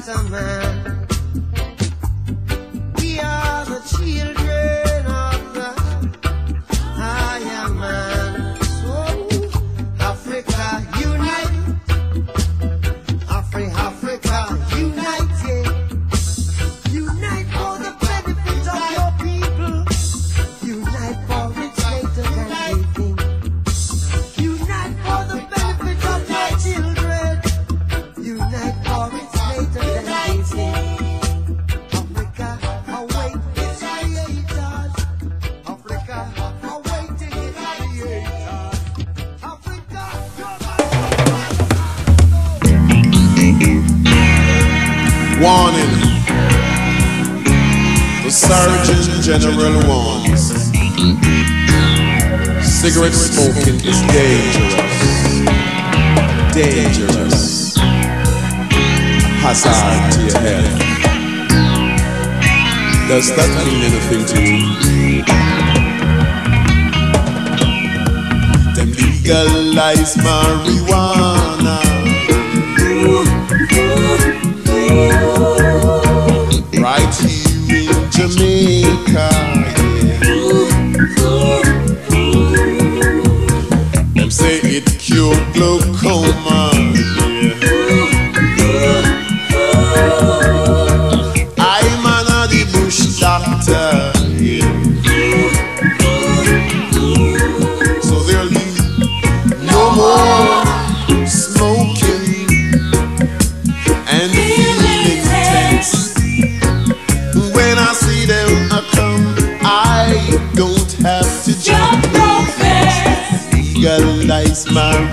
summer. 0.02 1.09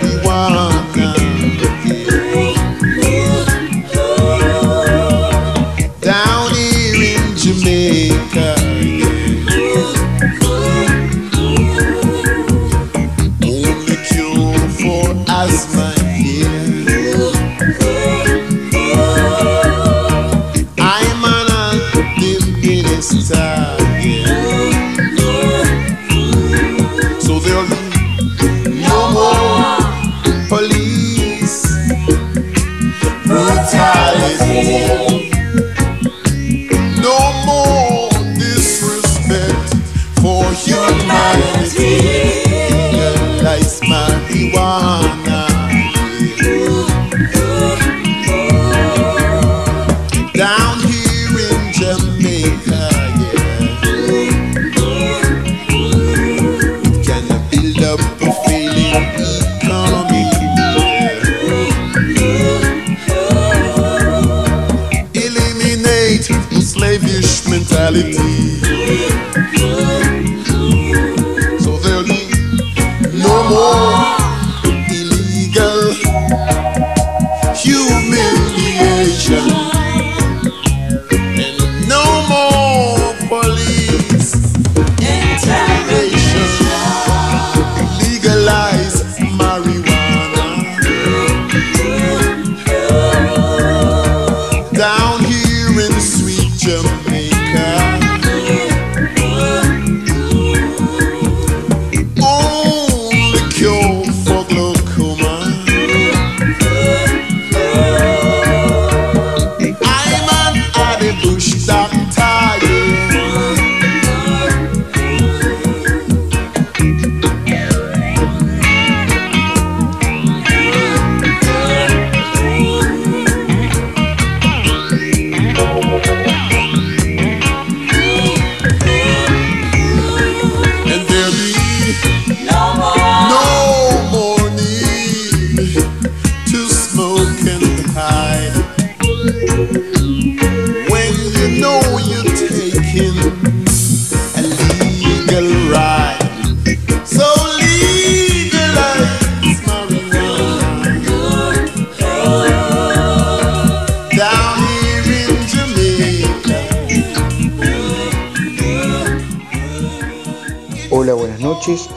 we 0.03 0.17
want. 0.25 1.26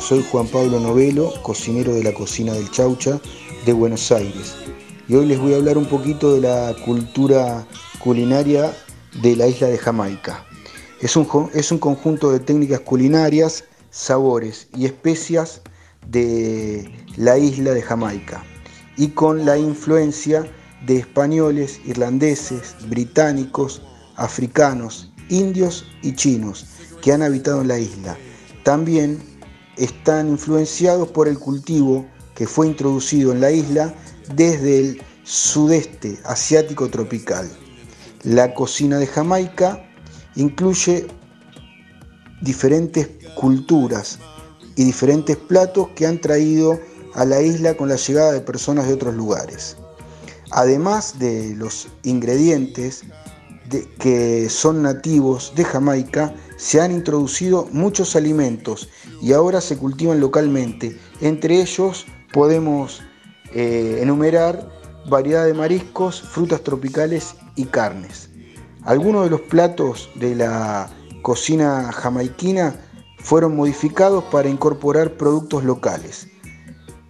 Soy 0.10 0.26
Juan 0.32 0.48
Pablo 0.48 0.80
Novelo, 0.80 1.32
cocinero 1.44 1.94
de 1.94 2.04
la 2.04 2.16
cocina 2.16 2.52
del 2.54 2.72
Chaucha 2.72 3.22
de 3.64 3.74
Buenos 3.74 4.12
Aires. 4.12 4.56
Y 5.08 5.14
hoy 5.14 5.28
les 5.28 5.40
voy 5.40 5.54
a 5.54 5.58
hablar 5.58 5.78
un 5.78 5.86
poquito 5.86 6.34
de 6.34 6.42
la 6.42 6.76
cultura 6.84 7.68
culinaria 8.00 8.76
de 9.22 9.36
la 9.36 9.46
isla 9.46 9.68
de 9.68 9.78
Jamaica. 9.78 10.48
Es 11.00 11.16
un, 11.16 11.28
es 11.54 11.72
un 11.72 11.78
conjunto 11.78 12.32
de 12.32 12.40
técnicas 12.40 12.80
culinarias, 12.80 13.66
sabores 13.92 14.68
y 14.76 14.86
especias 14.86 15.62
de 16.08 16.92
la 17.16 17.38
isla 17.38 17.76
de 17.76 17.84
Jamaica. 17.84 18.44
Y 18.98 19.10
con 19.10 19.46
la 19.46 19.60
influencia 19.60 20.44
de 20.88 20.98
españoles, 20.98 21.82
irlandeses, 21.86 22.76
británicos, 22.90 23.84
africanos, 24.16 25.14
indios 25.30 25.86
y 26.02 26.16
chinos 26.16 26.66
que 27.00 27.14
han 27.14 27.22
habitado 27.22 27.62
en 27.62 27.68
la 27.68 27.78
isla. 27.78 28.18
También 28.64 29.29
están 29.80 30.28
influenciados 30.30 31.08
por 31.08 31.28
el 31.28 31.40
cultivo 31.40 32.06
que 32.36 32.46
fue 32.46 32.68
introducido 32.68 33.32
en 33.32 33.42
la 33.42 33.52
isla 33.52 33.94
desde 34.36 34.80
el 34.80 35.02
sudeste 35.24 36.20
asiático 36.26 36.90
tropical. 36.90 37.50
La 38.24 38.54
cocina 38.54 38.98
de 38.98 39.08
Jamaica 39.08 39.84
incluye 40.36 41.08
diferentes 42.42 43.10
culturas 43.36 44.20
y 44.76 44.84
diferentes 44.84 45.38
platos 45.38 45.90
que 45.96 46.06
han 46.06 46.20
traído 46.20 46.80
a 47.14 47.26
la 47.26 47.42
isla 47.42 47.76
con 47.76 47.90
la 47.90 47.96
llegada 47.96 48.34
de 48.34 48.42
personas 48.42 48.88
de 48.88 48.94
otros 48.94 49.16
lugares. 49.16 49.78
Además 50.52 51.20
de 51.20 51.56
los 51.56 51.88
ingredientes 52.04 53.04
que 54.00 54.50
son 54.50 54.82
nativos 54.82 55.54
de 55.56 55.64
Jamaica, 55.64 56.34
se 56.58 56.82
han 56.82 56.92
introducido 56.92 57.68
muchos 57.72 58.16
alimentos 58.16 58.90
y 59.22 59.34
ahora 59.34 59.62
se 59.62 59.78
cultivan 59.78 60.20
localmente. 60.20 60.98
Entre 61.22 61.62
ellos 61.62 62.06
podemos 62.34 63.02
eh, 63.54 64.00
enumerar 64.02 64.70
variedad 65.10 65.46
de 65.46 65.54
mariscos, 65.54 66.22
frutas 66.22 66.62
tropicales 66.62 67.36
y 67.56 67.66
carnes. 67.66 68.30
Algunos 68.84 69.26
de 69.26 69.30
los 69.30 69.42
platos 69.42 70.10
de 70.16 70.36
la 70.36 70.90
cocina 71.22 71.92
jamaiquina 71.92 72.76
fueron 73.18 73.56
modificados 73.56 74.24
para 74.26 74.50
incorporar 74.50 75.18
productos 75.18 75.64
locales. 75.64 76.28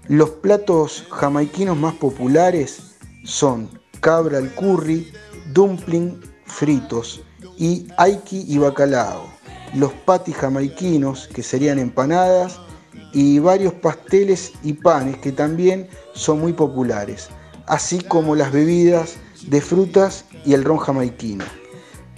Los 0.07 0.32
platos 0.32 1.05
jamaiquinos 1.12 1.78
más 1.78 1.93
populares 1.93 2.95
son 3.24 3.70
cabra 3.99 4.39
al 4.39 4.53
curry, 4.55 5.12
dumpling 5.53 6.20
fritos 6.49 7.21
y 7.57 7.87
aiki 7.97 8.45
y 8.47 8.57
bacalao. 8.57 9.29
Los 9.73 9.93
patis 9.93 10.35
jamaiquinos, 10.35 11.27
que 11.27 11.43
serían 11.43 11.79
empanadas, 11.79 12.59
y 13.13 13.39
varios 13.39 13.73
pasteles 13.73 14.51
y 14.63 14.73
panes 14.73 15.17
que 15.17 15.31
también 15.31 15.87
son 16.13 16.39
muy 16.39 16.53
populares, 16.53 17.29
así 17.67 17.99
como 17.99 18.35
las 18.35 18.51
bebidas 18.51 19.15
de 19.47 19.61
frutas 19.61 20.25
y 20.45 20.53
el 20.53 20.63
ron 20.63 20.77
jamaiquino. 20.77 21.45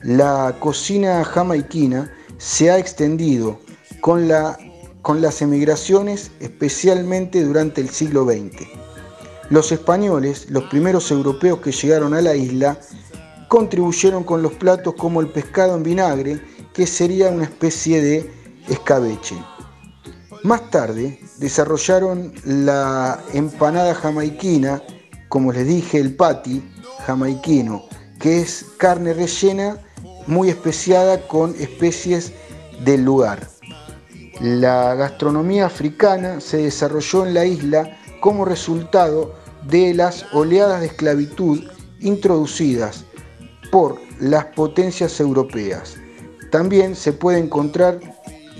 La 0.01 0.55
cocina 0.59 1.23
jamaiquina 1.23 2.11
se 2.37 2.71
ha 2.71 2.77
extendido 2.77 3.59
con, 4.01 4.27
la, 4.27 4.57
con 5.01 5.21
las 5.21 5.41
emigraciones, 5.41 6.31
especialmente 6.39 7.43
durante 7.43 7.81
el 7.81 7.89
siglo 7.89 8.25
XX. 8.25 8.67
Los 9.49 9.71
españoles, 9.71 10.49
los 10.49 10.63
primeros 10.63 11.11
europeos 11.11 11.59
que 11.59 11.71
llegaron 11.71 12.13
a 12.13 12.21
la 12.21 12.35
isla, 12.35 12.79
contribuyeron 13.51 14.23
con 14.23 14.41
los 14.41 14.53
platos 14.53 14.93
como 14.97 15.19
el 15.19 15.27
pescado 15.27 15.75
en 15.75 15.83
vinagre, 15.83 16.39
que 16.73 16.87
sería 16.87 17.27
una 17.27 17.43
especie 17.43 18.01
de 18.01 18.31
escabeche. 18.69 19.35
Más 20.43 20.69
tarde 20.69 21.19
desarrollaron 21.37 22.31
la 22.45 23.19
empanada 23.33 23.93
jamaiquina, 23.93 24.81
como 25.27 25.51
les 25.51 25.67
dije, 25.67 25.97
el 25.99 26.15
patty 26.15 26.63
jamaiquino, 27.05 27.83
que 28.21 28.39
es 28.39 28.67
carne 28.77 29.13
rellena 29.13 29.77
muy 30.27 30.47
especiada 30.47 31.27
con 31.27 31.53
especies 31.59 32.31
del 32.85 33.03
lugar. 33.03 33.49
La 34.39 34.95
gastronomía 34.95 35.65
africana 35.65 36.39
se 36.39 36.55
desarrolló 36.55 37.25
en 37.25 37.33
la 37.33 37.43
isla 37.43 37.97
como 38.21 38.45
resultado 38.45 39.35
de 39.67 39.93
las 39.93 40.25
oleadas 40.31 40.79
de 40.79 40.87
esclavitud 40.87 41.69
introducidas 41.99 43.03
por 43.71 43.99
las 44.19 44.45
potencias 44.45 45.19
europeas. 45.19 45.95
También 46.51 46.95
se 46.95 47.13
puede 47.13 47.39
encontrar 47.39 47.99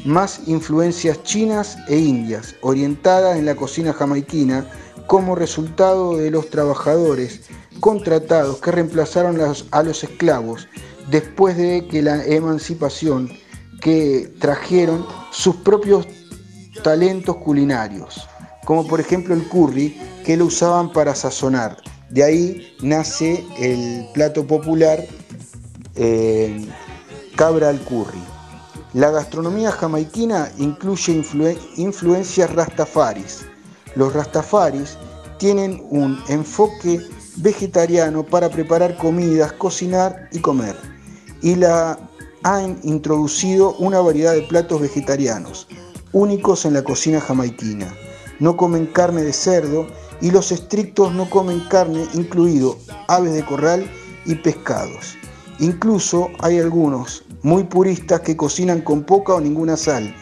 más 0.05 0.47
influencias 0.47 1.21
chinas 1.23 1.77
e 1.87 1.97
indias 1.97 2.55
orientadas 2.61 3.37
en 3.37 3.45
la 3.45 3.55
cocina 3.55 3.93
jamaiquina 3.93 4.65
como 5.05 5.35
resultado 5.35 6.17
de 6.17 6.31
los 6.31 6.49
trabajadores 6.49 7.41
contratados 7.79 8.59
que 8.61 8.71
reemplazaron 8.71 9.39
a 9.71 9.83
los, 9.83 10.03
esclavos 10.03 10.67
después 11.09 11.57
de 11.57 11.87
que 11.87 12.01
la 12.01 12.23
emancipación 12.25 13.29
que 13.81 14.31
trajeron 14.39 15.05
sus 15.31 15.57
propios 15.57 16.07
talentos 16.83 17.37
culinarios, 17.37 18.27
como 18.65 18.87
por 18.87 18.99
ejemplo 18.99 19.33
el 19.33 19.47
curry 19.47 19.99
que 20.25 20.37
lo 20.37 20.45
usaban 20.45 20.91
para 20.93 21.13
sazonar 21.13 21.77
De 22.11 22.23
ahí 22.23 22.75
nace 22.81 23.43
el 23.57 24.05
plato 24.13 24.45
popular 24.45 25.03
eh, 25.95 26.65
cabra 27.35 27.69
al 27.69 27.79
curry. 27.79 28.21
La 28.93 29.09
gastronomía 29.09 29.71
jamaiquina 29.71 30.51
incluye 30.57 31.13
influ- 31.13 31.57
influencias 31.77 32.53
rastafaris. 32.53 33.45
Los 33.95 34.13
rastafaris 34.13 34.97
tienen 35.37 35.81
un 35.89 36.21
enfoque 36.27 36.99
vegetariano 37.37 38.23
para 38.23 38.49
preparar 38.49 38.97
comidas, 38.97 39.53
cocinar 39.53 40.27
y 40.33 40.39
comer. 40.39 40.75
Y 41.41 41.55
la 41.55 41.97
han 42.43 42.77
introducido 42.83 43.75
una 43.77 44.01
variedad 44.01 44.33
de 44.33 44.41
platos 44.41 44.81
vegetarianos, 44.81 45.67
únicos 46.11 46.65
en 46.65 46.73
la 46.73 46.83
cocina 46.83 47.21
jamaiquina. 47.21 47.87
No 48.39 48.57
comen 48.57 48.87
carne 48.87 49.21
de 49.23 49.31
cerdo 49.33 49.87
y 50.21 50.31
los 50.31 50.51
estrictos 50.51 51.13
no 51.13 51.29
comen 51.29 51.61
carne, 51.69 52.05
incluido 52.13 52.77
aves 53.07 53.33
de 53.33 53.43
corral 53.43 53.89
y 54.25 54.35
pescados. 54.35 55.17
Incluso 55.59 56.29
hay 56.39 56.59
algunos 56.59 57.23
muy 57.41 57.63
puristas 57.63 58.21
que 58.21 58.37
cocinan 58.37 58.81
con 58.81 59.03
poca 59.03 59.33
o 59.33 59.41
ninguna 59.41 59.77
sal, 59.77 60.15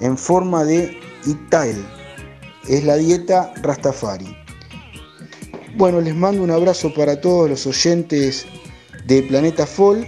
en 0.00 0.18
forma 0.18 0.64
de 0.64 0.98
itael. 1.26 1.84
Es 2.68 2.84
la 2.84 2.96
dieta 2.96 3.52
Rastafari. 3.62 4.36
Bueno, 5.76 6.00
les 6.00 6.14
mando 6.14 6.42
un 6.42 6.50
abrazo 6.50 6.92
para 6.92 7.20
todos 7.20 7.48
los 7.48 7.66
oyentes 7.66 8.46
de 9.06 9.22
Planeta 9.22 9.66
Fall. 9.66 10.06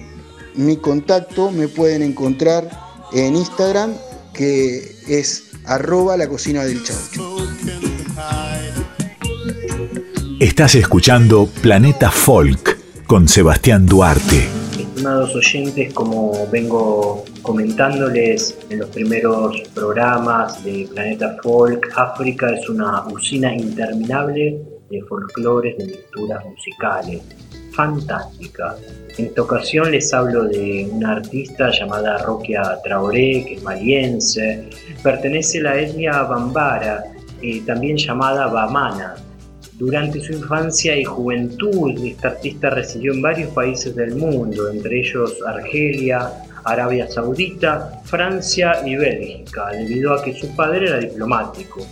Mi 0.55 0.77
contacto 0.77 1.51
me 1.51 1.69
pueden 1.69 2.03
encontrar 2.03 2.69
en 3.13 3.37
Instagram, 3.37 3.95
que 4.35 4.97
es 5.09 5.45
arroba 5.65 6.17
la 6.17 6.29
cocina 6.29 6.65
del 6.65 6.83
chaucho. 6.83 7.37
Estás 10.43 10.75
escuchando 10.75 11.47
Planeta 11.63 12.11
Folk 12.11 13.07
con 13.07 13.29
Sebastián 13.29 13.87
Duarte. 13.87 14.49
Estimados 14.77 15.37
oyentes, 15.37 15.95
como 15.95 16.49
vengo 16.51 17.25
comentándoles 17.43 18.59
en 18.69 18.81
los 18.81 18.91
primeros 18.91 19.61
programas 19.73 20.65
de 20.65 20.89
Planeta 20.93 21.37
Folk, 21.45 21.93
África 21.95 22.51
es 22.51 22.69
una 22.69 23.07
usina 23.07 23.55
interminable 23.55 24.61
de 24.91 25.01
folclores, 25.03 25.79
de 25.79 25.87
lecturas 25.87 26.45
musicales. 26.45 27.23
Fantástica. 27.71 28.75
En 29.19 29.27
esta 29.27 29.43
ocasión 29.43 29.93
les 29.93 30.13
hablo 30.13 30.47
de 30.47 30.91
una 30.91 31.13
artista 31.13 31.71
llamada 31.71 32.19
Roquia 32.19 32.81
Traoré, 32.83 33.45
que 33.47 33.55
es 33.55 33.63
maliense. 33.63 34.69
Pertenece 35.05 35.61
a 35.61 35.63
la 35.63 35.79
etnia 35.79 36.23
Bambara, 36.25 37.05
eh, 37.41 37.63
también 37.65 37.97
llamada 37.97 38.49
Bamana. 38.49 39.15
Durante 39.83 40.21
su 40.21 40.35
infancia 40.35 40.97
y 40.97 41.03
juventud, 41.03 41.99
esta 42.05 42.29
artista 42.29 42.71
residió 42.71 43.13
en 43.13 43.21
varios 43.21 43.51
países 43.51 43.97
del 43.97 44.15
mundo, 44.15 44.71
entre 44.71 45.01
ellos 45.01 45.37
Argelia, 45.45 46.31
Arabia 46.63 47.11
Saudita, 47.11 48.01
Francia 48.05 48.75
y 48.87 48.95
Bélgica, 48.95 49.71
debido 49.73 50.15
a 50.15 50.23
que 50.23 50.35
su 50.35 50.55
padre 50.55 50.87
era 50.87 51.01
diplomático. 51.01 51.85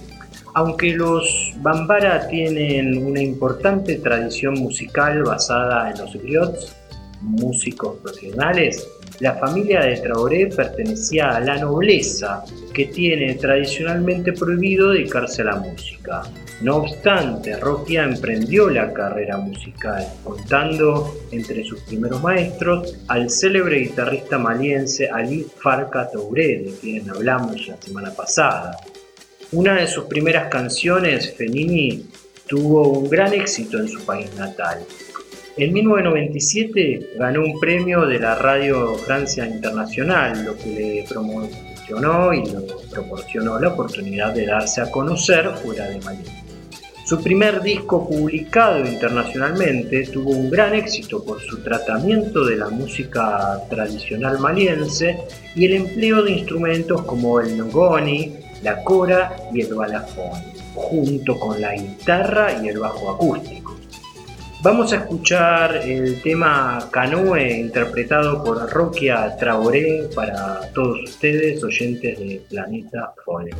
Aunque 0.54 0.92
los 0.92 1.52
Bambara 1.56 2.28
tienen 2.28 2.96
una 3.04 3.20
importante 3.20 3.96
tradición 3.96 4.54
musical 4.54 5.24
basada 5.24 5.90
en 5.90 5.98
los 5.98 6.12
griots, 6.12 6.76
músicos 7.20 7.96
regionales, 8.04 8.86
la 9.20 9.34
familia 9.34 9.80
de 9.80 9.98
Traoré 9.98 10.46
pertenecía 10.46 11.30
a 11.30 11.40
la 11.40 11.58
nobleza, 11.58 12.42
que 12.72 12.86
tiene 12.86 13.34
tradicionalmente 13.34 14.32
prohibido 14.32 14.90
dedicarse 14.90 15.42
a 15.42 15.46
la 15.46 15.56
música. 15.56 16.22
No 16.62 16.76
obstante, 16.76 17.56
Roquia 17.56 18.04
emprendió 18.04 18.70
la 18.70 18.92
carrera 18.92 19.36
musical, 19.36 20.06
contando 20.24 21.14
entre 21.30 21.64
sus 21.64 21.80
primeros 21.82 22.22
maestros 22.22 22.98
al 23.08 23.30
célebre 23.30 23.80
guitarrista 23.80 24.38
maliense 24.38 25.08
Ali 25.10 25.46
Farka 25.58 26.10
Touré, 26.10 26.62
de 26.64 26.74
quien 26.80 27.10
hablamos 27.10 27.66
la 27.68 27.76
semana 27.76 28.10
pasada. 28.12 28.76
Una 29.52 29.74
de 29.74 29.86
sus 29.86 30.04
primeras 30.04 30.48
canciones, 30.48 31.34
Fenini, 31.34 32.06
tuvo 32.46 32.88
un 32.88 33.08
gran 33.08 33.32
éxito 33.32 33.78
en 33.78 33.88
su 33.88 34.04
país 34.04 34.34
natal. 34.36 34.80
En 35.56 35.72
1997 35.72 37.16
ganó 37.18 37.44
un 37.44 37.58
premio 37.58 38.06
de 38.06 38.20
la 38.20 38.36
Radio 38.36 38.94
Francia 38.94 39.46
Internacional, 39.46 40.44
lo 40.44 40.56
que 40.56 40.70
le 40.70 41.04
promocionó 41.08 42.32
y 42.32 42.44
le 42.44 42.60
proporcionó 42.90 43.58
la 43.58 43.70
oportunidad 43.70 44.32
de 44.32 44.46
darse 44.46 44.80
a 44.80 44.90
conocer 44.90 45.50
fuera 45.56 45.88
de 45.88 46.00
Mali. 46.00 46.24
Su 47.04 47.20
primer 47.20 47.60
disco 47.62 48.08
publicado 48.08 48.86
internacionalmente 48.86 50.06
tuvo 50.06 50.30
un 50.30 50.48
gran 50.48 50.72
éxito 50.72 51.24
por 51.24 51.40
su 51.40 51.60
tratamiento 51.64 52.44
de 52.44 52.56
la 52.56 52.68
música 52.68 53.60
tradicional 53.68 54.38
maliense 54.38 55.18
y 55.56 55.66
el 55.66 55.72
empleo 55.72 56.22
de 56.22 56.30
instrumentos 56.30 57.02
como 57.02 57.40
el 57.40 57.56
ngoni, 57.56 58.36
la 58.62 58.84
cora 58.84 59.34
y 59.52 59.62
el 59.62 59.74
balafón, 59.74 60.40
junto 60.76 61.36
con 61.40 61.60
la 61.60 61.74
guitarra 61.74 62.62
y 62.62 62.68
el 62.68 62.78
bajo 62.78 63.10
acústico. 63.10 63.59
Vamos 64.62 64.92
a 64.92 64.96
escuchar 64.96 65.76
el 65.76 66.20
tema 66.20 66.86
Canoe 66.92 67.60
interpretado 67.60 68.44
por 68.44 68.70
Roquia 68.70 69.34
Traoré 69.38 70.10
para 70.14 70.70
todos 70.74 71.02
ustedes, 71.02 71.64
oyentes 71.64 72.18
de 72.18 72.42
Planeta 72.46 73.14
Folk. 73.24 73.56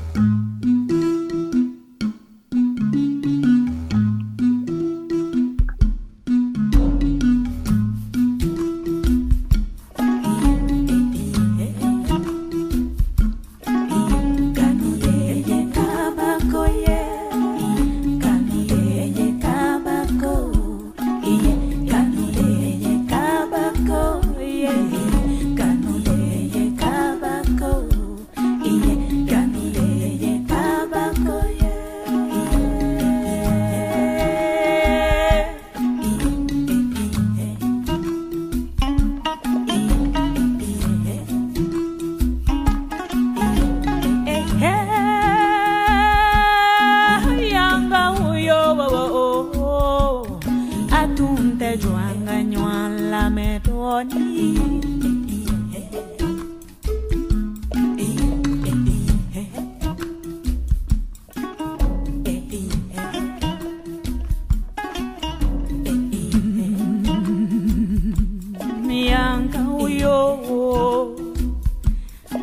Yanga 69.06 69.58
huyo 69.58 70.16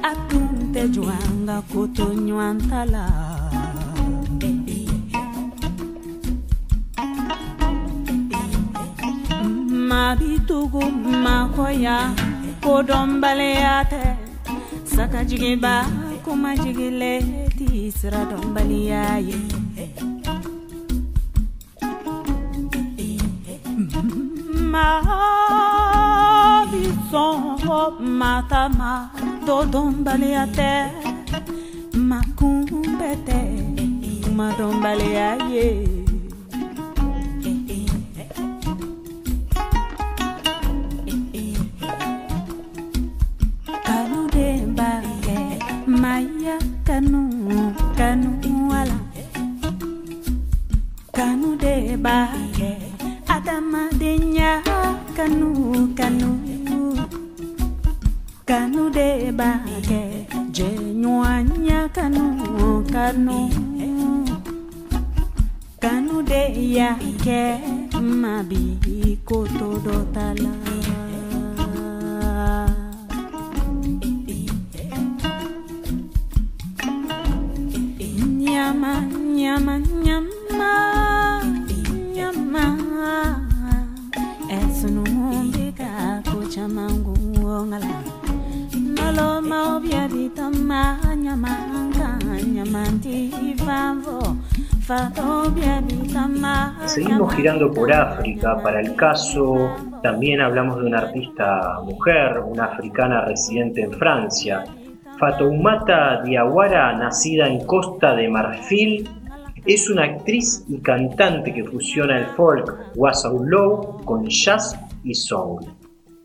atunte 0.03 0.87
jwanga 0.89 1.61
koto 1.61 2.13
nywan 2.13 2.57
tala 2.69 3.05
mabitugu 9.89 10.83
makoya 11.23 11.97
kodɔnbaliyatɛ 12.63 14.03
sakajigiba 14.95 15.75
kumajigile 16.23 17.13
ti 17.57 17.91
sira 17.97 18.21
dɔnbaliya 18.29 19.03
ye 19.27 19.37
sɔn 25.07 25.36
matama 28.21 28.91
todombale 29.45 30.31
ate. 30.43 30.73
Makumbete 32.09 33.41
madombale 34.37 35.09
aye. 35.31 35.86
Para 98.35 98.81
el 98.81 98.95
caso, 98.95 99.75
también 100.03 100.41
hablamos 100.41 100.79
de 100.79 100.85
una 100.87 100.99
artista 100.99 101.79
mujer, 101.83 102.39
una 102.39 102.65
africana 102.65 103.25
residente 103.25 103.81
en 103.81 103.91
Francia. 103.93 104.63
Fatoumata 105.19 106.21
Diawara, 106.23 106.93
nacida 106.97 107.47
en 107.47 107.65
Costa 107.65 108.15
de 108.15 108.29
Marfil, 108.29 109.09
es 109.65 109.89
una 109.89 110.03
actriz 110.03 110.63
y 110.67 110.77
cantante 110.79 111.53
que 111.53 111.63
fusiona 111.63 112.19
el 112.19 112.25
folk 112.27 112.73
Wasoulou 112.95 114.01
con 114.05 114.25
jazz 114.27 114.77
y 115.03 115.13
soul. 115.13 115.65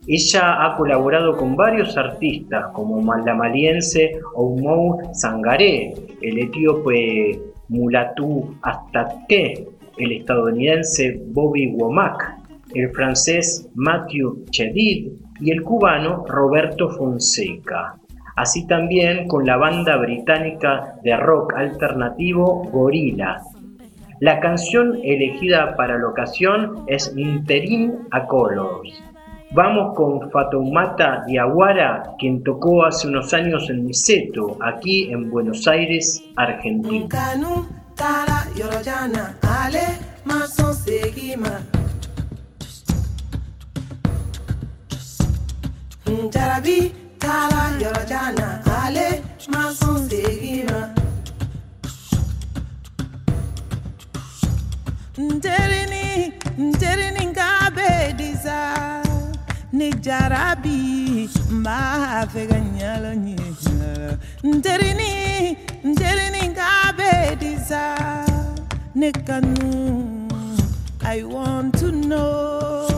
Ella 0.07 0.65
ha 0.65 0.77
colaborado 0.77 1.37
con 1.37 1.57
varios 1.57 1.97
artistas 1.97 2.67
como 2.73 3.01
la 3.15 3.35
maliense 3.35 4.21
Oumou 4.35 5.15
Sangaré, 5.15 5.95
el 6.21 6.39
etíope 6.39 7.41
Mulatu 7.69 8.55
Astatke, 8.63 9.69
el 9.97 10.13
estadounidense 10.13 11.21
Bobby 11.29 11.69
Womack, 11.75 12.37
el 12.75 12.91
francés 12.91 13.69
Matthew 13.75 14.45
Chedid 14.51 15.13
y 15.41 15.51
el 15.51 15.63
cubano 15.63 16.25
Roberto 16.27 16.91
Fonseca. 16.91 17.97
Así 18.37 18.67
también 18.67 19.29
con 19.29 19.45
la 19.45 19.57
banda 19.57 19.97
británica 19.97 20.95
de 21.03 21.17
rock 21.17 21.55
alternativo 21.55 22.63
Gorilla. 22.73 23.43
La 24.21 24.41
canción 24.41 24.99
elegida 25.03 25.77
para 25.77 25.99
la 25.99 26.09
ocasión 26.09 26.85
es 26.87 27.13
Interim 27.17 27.93
a 28.11 28.27
Colors. 28.27 29.03
Vamos 29.55 29.95
con 29.95 30.31
Fatoumata 30.31 31.25
Diawara, 31.27 32.15
quien 32.19 32.43
tocó 32.43 32.87
hace 32.87 33.09
unos 33.09 33.35
años 33.35 33.69
en 33.69 33.85
Niceto, 33.85 34.57
aquí 34.63 35.13
en 35.13 35.29
Buenos 35.29 35.69
Aires, 35.69 36.25
Argentina. 36.37 37.07
Tala 37.97 38.25
Tara 38.25 38.47
Yorojana, 38.57 39.35
Ale, 39.43 39.99
masongsegi 40.25 41.37
ma. 41.37 41.61
Njarabi 46.07 46.93
tala 47.19 47.51
Tara 47.51 47.79
Yorojana, 47.81 48.63
Ale, 48.85 49.23
Mason 49.49 50.09
Segima. 50.09 50.95
Nderini, 55.19 56.33
nderini 56.59 57.27
ngabe 57.27 58.13
disa 58.17 59.03
ni 59.73 59.93
jarabi 59.93 61.29
ma 61.51 62.27
feganyalo 62.33 63.15
nyi 63.15 63.37
nderini 64.43 65.57
i 71.05 71.25
want 71.25 71.77
to 71.79 71.91
know. 71.91 72.92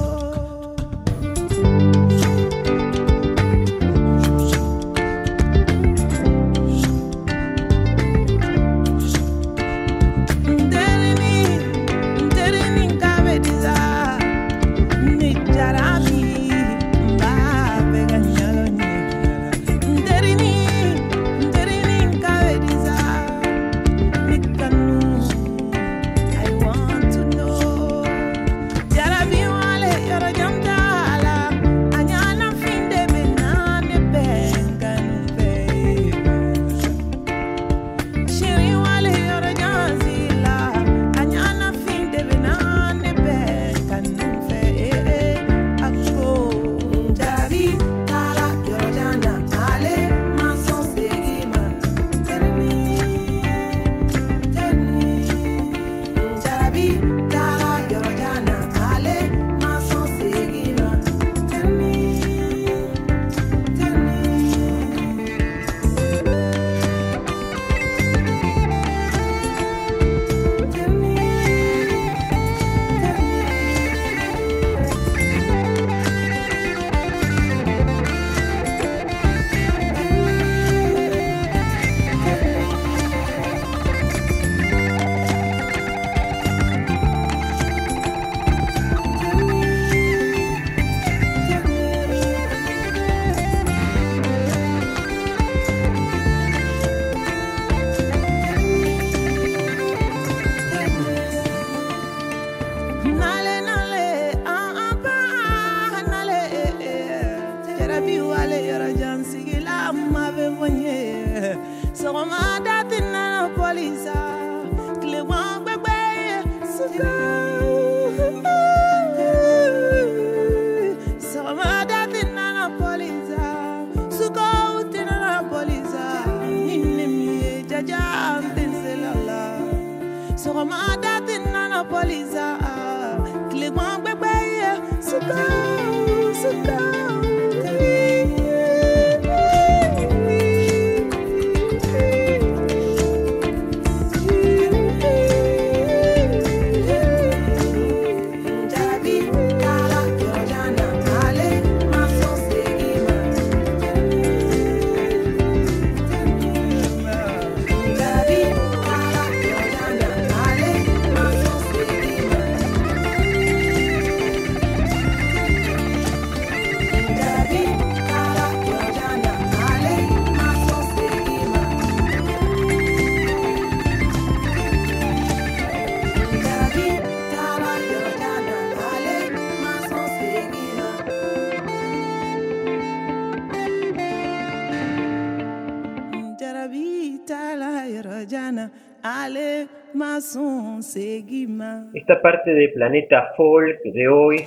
Esta 191.95 192.21
parte 192.21 192.53
de 192.53 192.69
Planeta 192.71 193.29
Folk 193.37 193.81
de 193.85 194.09
hoy 194.09 194.45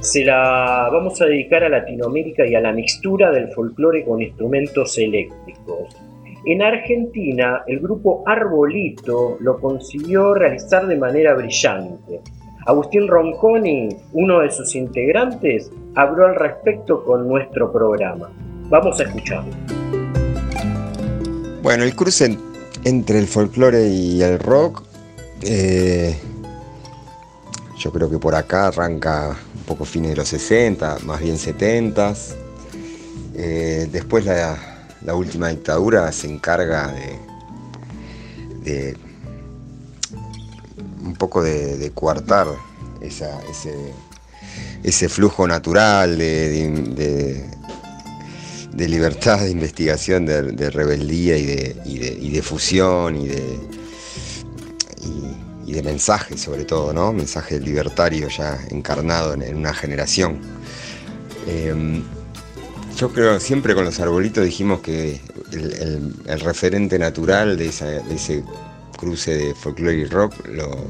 se 0.00 0.24
la 0.24 0.88
vamos 0.92 1.20
a 1.22 1.26
dedicar 1.26 1.62
a 1.64 1.68
Latinoamérica 1.68 2.44
y 2.46 2.54
a 2.54 2.60
la 2.60 2.72
mixtura 2.72 3.30
del 3.30 3.48
folclore 3.52 4.04
con 4.04 4.20
instrumentos 4.20 4.98
eléctricos. 4.98 5.96
En 6.46 6.62
Argentina, 6.62 7.62
el 7.66 7.78
grupo 7.80 8.22
Arbolito 8.26 9.36
lo 9.40 9.60
consiguió 9.60 10.34
realizar 10.34 10.86
de 10.86 10.96
manera 10.96 11.34
brillante. 11.34 12.20
Agustín 12.66 13.06
Ronconi, 13.08 13.88
uno 14.12 14.40
de 14.40 14.50
sus 14.50 14.74
integrantes, 14.74 15.70
habló 15.94 16.26
al 16.26 16.34
respecto 16.36 17.04
con 17.04 17.26
nuestro 17.28 17.72
programa. 17.72 18.30
Vamos 18.68 19.00
a 19.00 19.04
escucharlo. 19.04 19.52
Bueno, 21.62 21.84
el 21.84 21.94
cruce 21.94 22.26
en- 22.26 22.38
entre 22.84 23.18
el 23.18 23.26
folclore 23.26 23.86
y 23.88 24.22
el 24.22 24.38
rock, 24.38 24.84
eh, 25.42 26.16
yo 27.78 27.92
creo 27.92 28.10
que 28.10 28.18
por 28.18 28.34
acá 28.34 28.66
arranca 28.68 29.36
un 29.54 29.62
poco 29.64 29.84
fines 29.84 30.10
de 30.10 30.16
los 30.16 30.28
60, 30.28 30.98
más 31.04 31.20
bien 31.20 31.38
70. 31.38 32.14
Eh, 33.36 33.88
después 33.92 34.24
la, 34.24 34.58
última 35.14 35.48
dictadura 35.48 36.10
se 36.12 36.26
encarga 36.26 36.92
de, 38.64 38.96
un 41.02 41.14
poco 41.14 41.42
de, 41.42 41.78
de 41.78 41.90
coartar 41.92 42.48
ese, 43.00 43.30
flujo 45.08 45.46
natural 45.46 46.18
de, 46.18 47.44
libertad 48.76 49.40
de 49.40 49.50
investigación, 49.50 50.26
de, 50.26 50.70
rebeldía 50.70 51.38
y 51.38 51.74
y 51.86 52.30
de 52.30 52.42
fusión 52.42 53.16
y 53.16 53.28
de, 53.28 53.77
y, 55.02 55.72
de 55.72 55.82
mensaje 55.82 56.38
sobre 56.38 56.64
todo, 56.64 56.94
¿no? 56.94 57.12
Mensaje 57.12 57.60
libertario 57.60 58.28
ya 58.28 58.58
encarnado 58.70 59.34
en, 59.34 59.54
una 59.54 59.74
generación. 59.74 60.38
Eh, 61.46 62.02
yo 62.96 63.12
creo, 63.12 63.38
siempre 63.38 63.74
con 63.74 63.84
los 63.84 64.00
arbolitos 64.00 64.44
dijimos 64.44 64.80
que 64.80 65.20
el, 65.52 66.40
referente 66.40 66.98
natural 66.98 67.58
de 67.58 67.66
ese 67.66 68.42
cruce 68.96 69.36
de 69.36 69.54
folclore 69.54 69.98
y 69.98 70.04
rock 70.06 70.34
lo, 70.48 70.86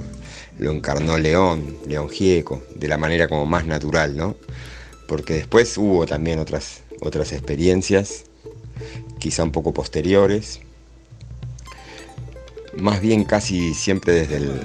lo 0.59 0.73
encarnó 0.73 1.19
León, 1.19 1.77
León 1.87 2.09
Gieco, 2.09 2.63
de 2.75 2.89
la 2.89 2.99
manera 2.99 3.29
como 3.29 3.47
más 3.47 3.67
natural, 3.67 4.17
¿no? 4.17 4.37
Porque 5.07 5.35
después 5.35 5.77
hubo 5.79 6.05
también 6.07 6.39
otras, 6.39 6.83
otras 7.01 7.33
experiencias, 7.33 8.25
quizá 9.19 9.45
un 9.45 9.53
poco 9.53 9.73
posteriores, 9.73 10.61
más 12.81 13.01
bien 13.01 13.25
casi 13.25 13.75
siempre 13.75 14.13
desde 14.15 14.37
el, 14.37 14.61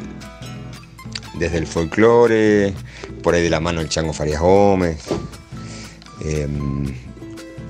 desde 1.40 1.58
el 1.58 1.68
folclore, 1.68 2.74
por 3.22 3.34
ahí 3.34 3.42
de 3.44 3.50
la 3.50 3.60
mano 3.60 3.82
el 3.82 3.90
Chango 3.90 4.14
Farias 4.14 4.42
Gómez. 4.42 5.04
eh, 6.24 6.48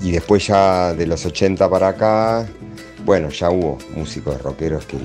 y 0.02 0.10
después 0.10 0.46
ya 0.46 0.92
de 0.92 1.06
los 1.06 1.24
80 1.24 1.68
para 1.70 1.88
acá, 1.88 2.46
bueno, 3.06 3.30
ya 3.30 3.50
hubo 3.50 3.78
músicos 3.96 4.40
rockeros 4.42 4.84
que, 4.84 4.98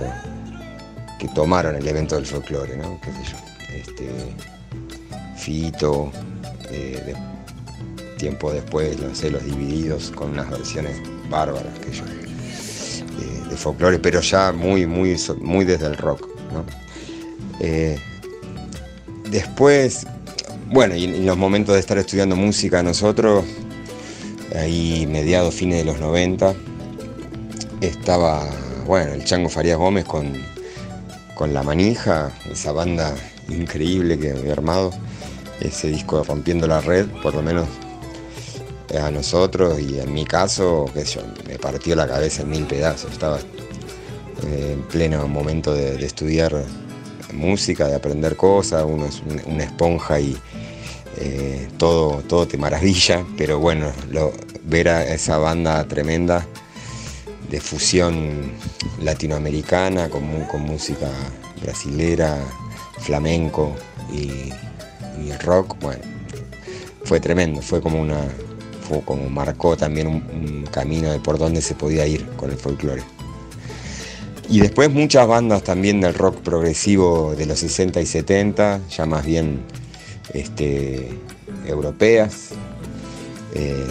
que 1.18 1.28
tomaron 1.30 1.76
el 1.76 1.88
evento 1.88 2.16
del 2.16 2.26
folclore, 2.26 2.76
¿no? 2.76 3.00
¿Qué 3.02 3.12
sé 3.14 3.32
yo? 3.32 3.38
Este, 3.76 4.10
Fito, 5.38 6.12
eh, 6.70 7.02
de- 7.06 8.16
tiempo 8.18 8.52
después, 8.52 9.00
no 9.00 9.16
sé, 9.16 9.30
los 9.32 9.44
divididos 9.46 10.12
con 10.14 10.32
unas 10.32 10.50
versiones 10.50 11.02
bárbaras 11.30 11.80
que 11.80 11.92
yo 11.94 12.04
de 13.20 13.55
folclore, 13.55 13.99
pero 13.99 14.22
ya 14.22 14.51
muy, 14.51 14.86
muy, 14.86 15.17
muy 15.41 15.65
desde 15.65 15.88
el 15.88 15.97
rock, 15.97 16.28
¿no? 16.53 16.65
Eh, 17.59 17.97
después, 19.30 20.07
bueno, 20.67 20.95
y 20.95 21.05
en, 21.05 21.26
los 21.26 21.38
momentos 21.38 21.76
de 21.76 21.80
estar 21.80 21.97
estudiando 21.97 22.36
música 22.36 22.82
nosotros, 22.84 23.45
ahí 24.55 25.07
mediados, 25.07 25.53
fines 25.53 25.80
de 25.80 25.86
los 25.86 25.99
90, 25.99 26.53
estaba, 27.82 28.47
bueno, 28.86 29.13
el 29.13 29.24
Chango 29.26 29.49
Farías 29.49 29.78
Gómez 29.78 30.05
con, 30.05 30.34
con 31.36 31.53
La 31.53 31.63
Manija, 31.63 32.32
esa 32.51 32.72
banda 32.72 33.13
increíble 33.49 34.17
que 34.17 34.32
había 34.32 34.53
armado, 34.53 34.91
ese 35.59 35.89
disco 35.89 36.24
Rompiendo 36.24 36.67
la 36.67 36.82
Red, 36.82 37.07
por 37.22 37.34
lo 37.34 37.41
menos 37.41 37.67
a 38.98 39.12
nosotros 39.12 39.80
y 39.80 40.00
en 40.00 40.14
mi 40.14 40.26
caso, 40.26 40.86
qué 40.94 41.06
sé 41.06 41.16
yo, 41.20 41.22
me 41.48 41.60
partió 41.60 41.96
la 41.96 42.08
cabeza 42.08 42.42
en 42.42 42.50
mil 42.50 42.66
pedazos, 42.66 43.12
estaba 43.12 43.38
eh, 43.40 44.72
en 44.74 44.82
pleno 44.84 45.28
momento 45.28 45.74
de, 45.74 45.98
de 45.98 46.06
estudiar 46.06 46.64
música, 47.34 47.88
de 47.88 47.96
aprender 47.96 48.36
cosas, 48.36 48.84
uno 48.88 49.06
es 49.06 49.22
un- 49.22 49.42
una 49.54 49.64
esponja 49.64 50.20
y 50.20 50.36
eh, 51.18 51.68
todo, 51.78 52.22
todo 52.28 52.48
te 52.48 52.58
maravilla, 52.58 53.26
pero 53.38 53.60
bueno, 53.60 53.92
ver 54.64 54.90
a 54.90 55.04
esa 55.04 55.38
banda 55.38 55.84
tremenda 55.88 56.46
de 57.50 57.60
fusión 57.60 58.52
latinoamericana 59.02 60.10
con, 60.10 60.24
con 60.46 60.62
música 60.62 61.10
brasilera, 61.62 62.38
flamenco 63.00 63.76
y 64.12 64.52
rock, 65.44 65.76
bueno, 65.82 66.02
fue 67.04 67.20
tremendo, 67.20 67.62
fue 67.62 67.82
como 67.82 68.00
una, 68.00 68.22
como 69.06 69.30
marcó 69.30 69.78
también 69.78 70.08
un, 70.08 70.16
un 70.16 70.68
camino 70.72 71.12
de 71.12 71.20
por 71.20 71.38
dónde 71.38 71.62
se 71.62 71.76
podía 71.76 72.06
ir 72.06 72.26
con 72.38 72.52
el 72.52 72.58
folclore. 72.58 73.04
Y 74.52 74.62
después 74.62 74.92
muchas 74.92 75.28
bandas 75.28 75.64
también 75.64 76.02
del 76.02 76.16
rock 76.16 76.38
progresivo 76.38 77.36
de 77.36 77.46
los 77.46 77.60
60 77.60 78.02
y 78.02 78.06
70, 78.08 78.82
ya 78.90 79.06
más 79.06 79.24
bien 79.24 79.60
este, 80.34 81.08
europeas, 81.68 82.50
eh, 83.54 83.86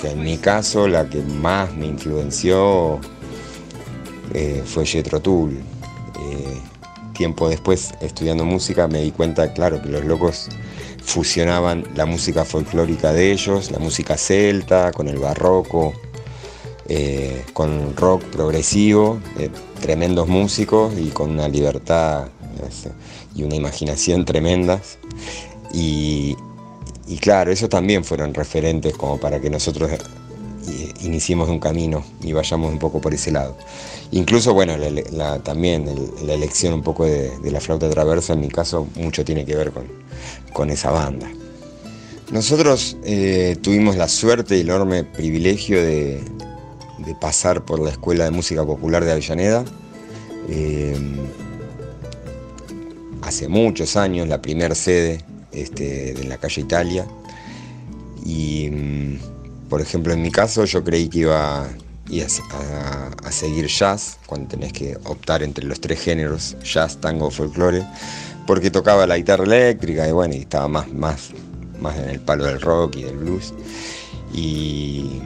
que 0.00 0.10
en 0.10 0.22
mi 0.22 0.36
caso 0.36 0.88
la 0.88 1.08
que 1.08 1.22
más 1.22 1.74
me 1.74 1.86
influenció 1.86 3.00
eh, 4.34 4.62
fue 4.66 4.84
Jethro 4.84 5.20
Tull. 5.20 5.52
Eh, 5.52 6.60
tiempo 7.14 7.48
después, 7.48 7.94
estudiando 8.02 8.44
música, 8.44 8.86
me 8.88 9.00
di 9.00 9.10
cuenta, 9.10 9.54
claro, 9.54 9.80
que 9.80 9.88
los 9.88 10.04
locos 10.04 10.48
fusionaban 11.04 11.84
la 11.94 12.06
música 12.06 12.44
folclórica 12.44 13.12
de 13.12 13.32
ellos, 13.32 13.70
la 13.70 13.78
música 13.78 14.16
celta, 14.16 14.92
con 14.92 15.08
el 15.08 15.18
barroco, 15.18 15.92
eh, 16.88 17.44
con 17.52 17.96
rock 17.96 18.22
progresivo, 18.24 19.20
tremendos 19.80 20.28
músicos 20.28 20.92
y 20.98 21.08
con 21.08 21.30
una 21.30 21.48
libertad 21.48 22.28
y 23.34 23.42
una 23.42 23.54
imaginación 23.54 24.24
tremendas. 24.24 24.98
Y, 25.72 26.36
y 27.06 27.16
claro, 27.18 27.52
esos 27.52 27.68
también 27.68 28.04
fueron 28.04 28.32
referentes 28.32 28.94
como 28.94 29.18
para 29.18 29.40
que 29.40 29.50
nosotros 29.50 29.90
iniciemos 31.02 31.48
un 31.48 31.58
camino 31.58 32.04
y 32.22 32.32
vayamos 32.32 32.72
un 32.72 32.78
poco 32.78 33.00
por 33.00 33.14
ese 33.14 33.30
lado. 33.30 33.56
Incluso, 34.12 34.54
bueno, 34.54 34.76
la, 34.76 35.38
también 35.40 35.86
la 36.24 36.34
elección 36.34 36.74
un 36.74 36.82
poco 36.82 37.04
de, 37.04 37.36
de 37.38 37.50
la 37.50 37.60
flauta 37.60 37.90
traversa, 37.90 38.34
en 38.34 38.40
mi 38.40 38.48
caso, 38.48 38.86
mucho 38.96 39.24
tiene 39.24 39.44
que 39.44 39.56
ver 39.56 39.72
con, 40.52 40.70
esa 40.70 40.90
banda. 40.90 41.30
Nosotros 42.30 42.96
eh, 43.04 43.56
tuvimos 43.60 43.96
la 43.96 44.08
suerte 44.08 44.56
y 44.56 44.60
el 44.60 44.68
enorme 44.68 45.04
privilegio 45.04 45.82
de, 45.82 46.22
de 46.98 47.14
pasar 47.20 47.64
por 47.64 47.80
la 47.80 47.90
Escuela 47.90 48.24
de 48.24 48.30
Música 48.30 48.64
Popular 48.64 49.04
de 49.04 49.12
Avellaneda. 49.12 49.64
eh, 50.48 50.96
hace 53.22 53.48
muchos 53.48 53.96
años, 53.96 54.28
la 54.28 54.40
primer 54.42 54.76
sede 54.76 55.24
este, 55.52 56.12
en 56.20 56.28
la 56.28 56.38
calle 56.38 56.60
Italia. 56.60 57.06
Y, 58.24 58.70
mm, 58.70 59.33
por 59.74 59.80
ejemplo, 59.80 60.12
en 60.12 60.22
mi 60.22 60.30
caso, 60.30 60.64
yo 60.66 60.84
creí 60.84 61.08
que 61.08 61.18
iba, 61.18 61.64
a, 61.64 63.32
seguir 63.32 63.66
jazz, 63.66 64.18
cuando 64.24 64.50
tenés 64.50 64.72
que 64.72 64.96
optar 65.02 65.42
entre 65.42 65.64
los 65.64 65.80
tres 65.80 66.00
géneros, 66.00 66.56
jazz, 66.62 67.00
tango, 67.00 67.28
folclore, 67.28 67.84
porque 68.46 68.70
tocaba 68.70 69.04
la 69.04 69.16
guitarra 69.16 69.42
eléctrica 69.42 70.08
y 70.08 70.12
bueno, 70.12 70.32
y 70.36 70.42
estaba 70.42 70.68
más, 70.68 70.92
más, 70.92 71.30
más 71.80 71.98
en 71.98 72.08
el 72.08 72.20
palo 72.20 72.44
del 72.44 72.60
rock 72.60 72.98
y 72.98 73.02
del 73.02 73.16
blues. 73.16 73.52
Y, 74.32 75.20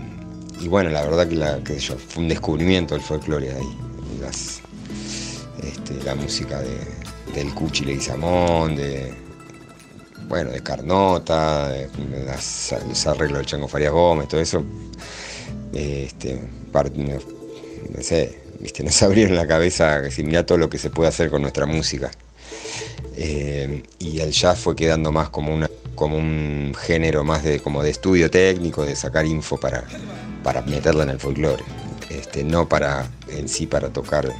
bueno, 0.67 0.89
la 0.89 1.03
verdad 1.03 1.29
que, 1.29 1.37
la, 1.37 1.61
sé 1.67 1.81
yo, 1.81 1.97
fue 1.99 2.23
un 2.23 2.31
descubrimiento 2.31 2.95
el 2.95 3.03
folclore 3.03 3.53
ahí. 3.53 3.79
Este, 5.63 6.03
la 6.05 6.15
música 6.15 6.59
de, 6.63 6.79
del 7.35 7.53
Cuchi 7.53 7.85
Leguizamón, 7.85 8.77
de, 8.77 9.13
bueno, 10.29 10.51
de 10.51 10.63
Carnota, 10.63 11.69
de, 11.69 11.89
de 11.89 12.25
los 12.27 13.07
arreglos 13.07 13.39
del 13.39 13.47
Chango 13.47 13.69
Farías 13.69 13.93
Gómez, 13.93 14.29
todo 14.29 14.41
eso, 14.41 14.63
este, 15.73 16.41
no, 16.75 18.03
sé, 18.03 18.41
viste, 18.61 18.83
nos 18.85 19.03
abrieron 19.03 19.37
la 19.37 19.47
cabeza 19.47 20.11
si 20.11 20.23
mirá 20.23 20.45
todo 20.45 20.59
lo 20.59 20.69
que 20.69 20.79
se 20.79 20.91
puede 20.91 21.09
hacer 21.09 21.31
con 21.31 21.43
nuestra 21.43 21.67
música. 21.67 22.11
Eh, 23.17 23.83
y 23.99 24.21
el 24.21 24.31
jazz 24.31 24.61
fue 24.61 24.77
quedando 24.77 25.11
más 25.11 25.29
como 25.29 25.53
una 25.53 25.69
como 25.97 26.17
un 26.17 26.73
género 26.79 27.25
más 27.25 27.43
de 27.43 27.59
como 27.59 27.83
de 27.83 27.91
estudio 27.91 28.31
técnico, 28.31 28.85
de 28.85 28.95
sacar 28.95 29.27
info 29.27 29.59
para, 29.59 29.83
para 30.45 30.63
meterla 30.63 31.03
en 31.03 31.11
el 31.11 31.19
folclore. 31.19 31.65
Este, 32.09 32.45
no 32.45 32.69
para 32.69 33.11
en 33.29 33.49
sí 33.49 33.67
para 33.67 33.91
tocar 33.91 34.33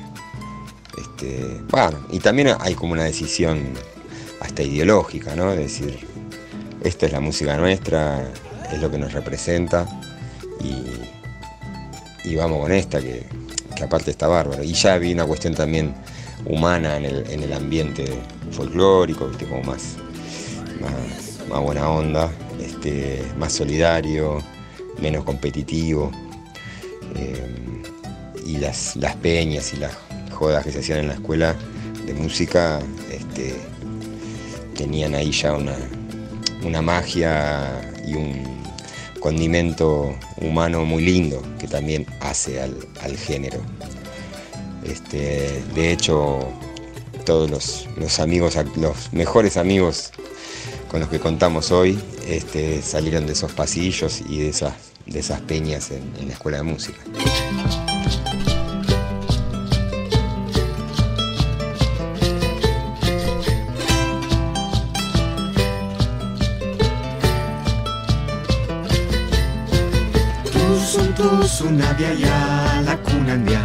Este, 0.97 1.61
bueno, 1.69 2.07
y 2.13 2.21
también 2.21 2.55
hay 2.61 2.75
como 2.75 2.93
una 2.93 3.05
decisión 3.05 3.75
hasta 4.41 4.63
ideológica, 4.63 5.35
¿no? 5.35 5.51
De 5.51 5.59
decir, 5.59 5.99
esta 6.83 7.07
es 7.07 7.13
la 7.13 7.21
música 7.21 7.57
nuestra, 7.57 8.31
es 8.73 8.81
lo 8.81 8.91
que 8.91 8.99
nos 8.99 9.13
representa 9.13 9.87
y, 10.61 12.35
vamos 12.37 12.61
con 12.61 12.73
esta, 12.73 13.01
que, 13.01 13.25
aparte 13.83 14.11
está 14.11 14.29
bárbaro. 14.29 14.63
Y 14.63 14.73
ya 14.75 14.99
vi 14.99 15.13
una 15.13 15.25
cuestión 15.25 15.55
también 15.55 15.95
humana 16.45 16.97
en 16.97 17.05
el, 17.05 17.31
en 17.31 17.43
el 17.43 17.53
ambiente 17.53 18.07
folclórico, 18.53 19.29
¿viste? 19.29 19.47
como 19.47 19.63
más, 19.63 19.97
más, 20.81 21.49
más 21.49 21.61
buena 21.61 21.89
onda, 21.89 22.31
este, 22.61 23.25
más 23.39 23.53
solidario, 23.53 24.43
menos 25.01 25.25
competitivo. 25.25 26.13
Eh, 27.17 27.83
y 28.45 28.57
las, 28.59 28.97
las 28.97 29.17
peñas 29.17 29.73
y 29.75 29.77
las 29.79 29.93
jodas 30.33 30.65
que 30.65 30.73
se 30.73 30.79
hacían 30.79 31.01
en 31.01 31.09
la 31.09 31.15
escuela 31.15 31.55
de 32.07 32.15
música 32.15 32.81
este, 33.11 33.55
tenían 34.79 35.17
ahí 35.17 35.33
ya 35.33 35.55
una, 35.55 35.77
una 36.65 36.81
magia 36.81 37.83
y 38.07 38.15
un 38.15 38.63
condimento 39.19 40.15
humano 40.41 40.85
muy 40.85 41.05
lindo 41.05 41.43
que 41.59 41.67
también 41.67 42.07
hace 42.21 42.63
al, 42.63 42.77
al 43.03 43.17
género. 43.17 43.59
Este, 44.85 45.61
de 45.75 45.93
hecho, 45.93 46.39
todos 47.27 47.51
los, 47.51 47.89
los 47.97 48.21
amigos, 48.21 48.57
los 48.77 49.13
mejores 49.13 49.57
amigos 49.57 50.13
con 50.89 51.01
los 51.01 51.09
que 51.09 51.19
contamos 51.19 51.73
hoy, 51.73 51.99
este, 52.29 52.81
salieron 52.81 53.27
de 53.27 53.33
esos 53.33 53.53
pasillos 53.53 54.23
y 54.29 54.39
de 54.39 54.51
esas, 54.51 54.75
de 55.07 55.19
esas 55.19 55.41
peñas 55.41 55.91
en, 55.91 56.03
en 56.21 56.29
la 56.29 56.35
escuela 56.35 56.59
de 56.59 56.63
música. 56.63 57.01
Tusun 71.59 71.75
tusun 71.75 71.83
abiaya 71.83 72.39
lakunandia 72.87 73.59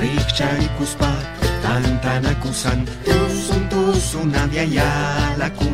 Rikcharikuspa 0.00 1.12
tantanakusan 1.60 2.88
Tusun 3.04 3.68
tusun 3.68 4.32
abiaya 4.32 4.88
lakunandia 5.36 5.73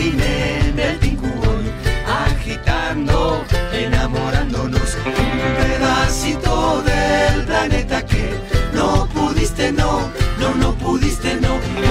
baila 0.00 0.24
el 0.24 0.30
continente, 0.30 0.90
el 0.90 0.98
tincuy 0.98 1.72
Agitando, 2.06 3.44
enamorándonos 3.72 4.96
Un 5.06 5.56
pedacito 5.56 6.82
del 6.82 7.44
planeta 7.44 8.04
que 8.04 8.34
no 8.72 9.06
pudiste, 9.08 9.72
no, 9.72 10.10
no, 10.38 10.54
no 10.54 10.74
pudiste, 10.74 11.34
no 11.36 11.89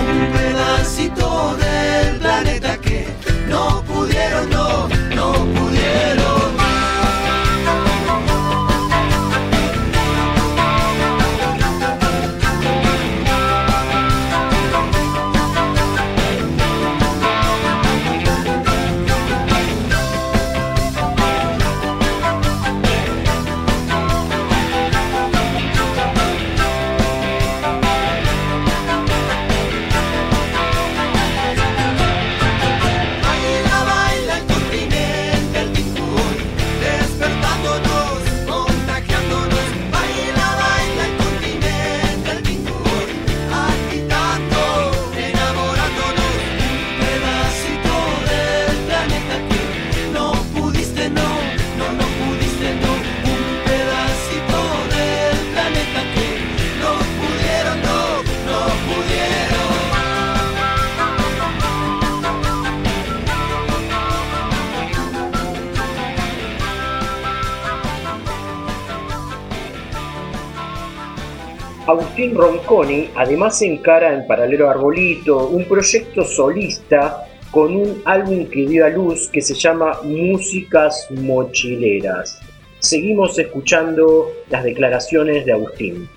Ronconi 72.70 73.10
además 73.16 73.62
encara 73.62 74.14
en 74.14 74.28
paralelo 74.28 74.68
a 74.68 74.72
Arbolito 74.72 75.48
un 75.48 75.66
proyecto 75.66 76.24
solista 76.24 77.26
con 77.52 77.76
un 77.76 78.02
álbum 78.06 78.46
que 78.48 78.68
dio 78.68 78.86
a 78.86 78.90
luz 78.90 79.28
que 79.30 79.42
se 79.42 79.56
llama 79.56 80.00
Músicas 80.04 81.08
Mochileras. 81.10 82.40
Seguimos 82.80 83.38
escuchando 83.40 84.32
las 84.50 84.64
declaraciones 84.64 85.46
de 85.46 85.54
Agustín. 85.54 86.10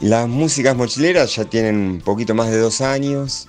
Las 0.00 0.28
músicas 0.28 0.76
mochileras 0.76 1.34
ya 1.34 1.46
tienen 1.46 1.76
un 1.76 2.00
poquito 2.00 2.34
más 2.34 2.50
de 2.50 2.58
dos 2.58 2.82
años. 2.82 3.48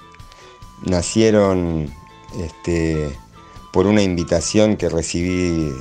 Nacieron 0.86 1.91
este, 2.39 3.09
por 3.73 3.86
una 3.86 4.01
invitación 4.01 4.78
que 4.78 4.88
recibí 4.88 5.73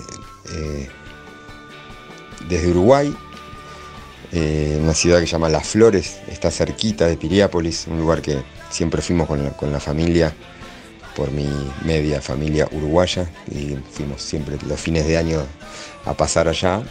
eh, 0.53 0.89
desde 2.49 2.71
Uruguay, 2.71 3.15
eh, 4.39 4.79
una 4.79 4.93
ciudad 4.93 5.19
que 5.19 5.27
se 5.27 5.33
llama 5.33 5.49
Las 5.49 5.67
Flores, 5.67 6.19
está 6.29 6.51
cerquita 6.51 7.07
de 7.07 7.17
Piriápolis, 7.17 7.87
un 7.87 7.99
lugar 7.99 8.21
que 8.21 8.43
siempre 8.69 9.01
fuimos 9.01 9.27
con 9.27 9.73
la, 9.73 9.81
familia, 9.81 10.35
por 11.17 11.31
mi 11.31 11.49
media 11.87 12.21
familia 12.21 12.69
uruguaya, 12.71 13.31
y 13.51 13.79
fuimos 13.91 14.21
siempre 14.21 14.59
los 14.69 14.79
fines 14.79 15.07
de 15.07 15.17
año 15.17 15.41
a 16.05 16.13
pasar 16.13 16.49
allá. 16.49 16.83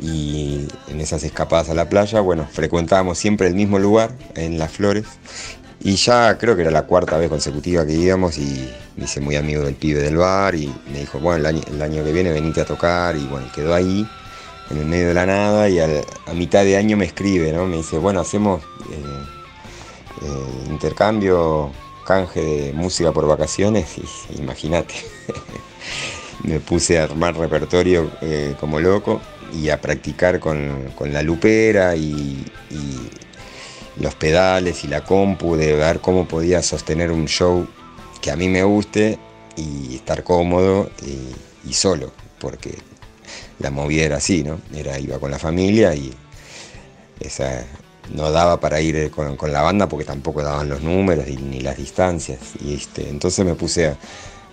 Y 0.00 0.66
en 0.88 1.02
esas 1.02 1.22
escapadas 1.24 1.68
a 1.68 1.74
la 1.74 1.90
playa, 1.90 2.20
bueno, 2.20 2.48
frecuentábamos 2.50 3.18
siempre 3.18 3.48
el 3.48 3.54
mismo 3.54 3.78
lugar, 3.78 4.16
en 4.34 4.58
Las 4.58 4.72
Flores. 4.72 5.04
Y 5.80 5.96
ya 5.96 6.38
creo 6.38 6.56
que 6.56 6.62
era 6.62 6.70
la 6.70 6.86
cuarta 6.86 7.18
vez 7.18 7.28
consecutiva 7.28 7.84
que 7.84 7.92
íbamos 7.92 8.38
y 8.38 8.72
me 8.96 9.04
hice 9.04 9.20
muy 9.20 9.36
amigo 9.36 9.62
del 9.62 9.74
pibe 9.74 10.00
del 10.00 10.16
bar 10.16 10.54
y 10.54 10.72
me 10.90 11.00
dijo, 11.00 11.18
bueno, 11.18 11.40
el 11.40 11.46
año, 11.46 11.60
el 11.70 11.82
año 11.82 12.02
que 12.02 12.12
viene 12.12 12.32
venite 12.32 12.62
a 12.62 12.64
tocar 12.64 13.14
y 13.14 13.26
bueno, 13.26 13.46
quedó 13.54 13.74
ahí 13.74 14.08
en 14.72 14.78
el 14.78 14.86
medio 14.86 15.08
de 15.08 15.14
la 15.14 15.26
nada 15.26 15.68
y 15.68 15.78
a 15.78 15.88
mitad 16.34 16.64
de 16.64 16.76
año 16.76 16.96
me 16.96 17.04
escribe, 17.04 17.52
¿no? 17.52 17.66
Me 17.66 17.76
dice, 17.76 17.98
bueno, 17.98 18.20
hacemos 18.20 18.62
eh, 18.90 19.24
eh, 20.22 20.70
intercambio, 20.70 21.70
canje 22.06 22.40
de 22.40 22.72
música 22.72 23.12
por 23.12 23.26
vacaciones 23.26 23.86
imagínate. 24.36 24.94
me 26.44 26.58
puse 26.58 26.98
a 26.98 27.04
armar 27.04 27.36
repertorio 27.36 28.10
eh, 28.20 28.56
como 28.58 28.80
loco 28.80 29.20
y 29.52 29.68
a 29.68 29.80
practicar 29.80 30.40
con, 30.40 30.90
con 30.96 31.12
la 31.12 31.22
lupera 31.22 31.94
y, 31.94 32.44
y 32.70 34.02
los 34.02 34.14
pedales 34.14 34.82
y 34.84 34.88
la 34.88 35.04
compu 35.04 35.54
de 35.54 35.74
ver 35.74 36.00
cómo 36.00 36.26
podía 36.26 36.62
sostener 36.62 37.12
un 37.12 37.26
show 37.26 37.66
que 38.20 38.30
a 38.30 38.36
mí 38.36 38.48
me 38.48 38.64
guste 38.64 39.18
y 39.56 39.96
estar 39.96 40.24
cómodo 40.24 40.90
y, 41.04 41.68
y 41.68 41.74
solo, 41.74 42.10
porque 42.40 42.78
la 43.62 43.70
movida 43.70 44.04
era 44.04 44.16
así, 44.16 44.42
¿no? 44.42 44.60
Era, 44.74 44.98
iba 44.98 45.18
con 45.18 45.30
la 45.30 45.38
familia 45.38 45.94
y 45.94 46.12
esa 47.20 47.64
no 48.14 48.30
daba 48.32 48.58
para 48.60 48.80
ir 48.80 49.10
con, 49.10 49.36
la 49.52 49.62
banda 49.62 49.88
porque 49.88 50.04
tampoco 50.04 50.42
daban 50.42 50.68
los 50.68 50.82
números 50.82 51.28
y- 51.28 51.36
ni 51.36 51.60
las 51.60 51.76
distancias. 51.76 52.40
Y 52.60 52.74
este, 52.74 53.08
entonces 53.08 53.44
me 53.44 53.54
puse 53.54 53.94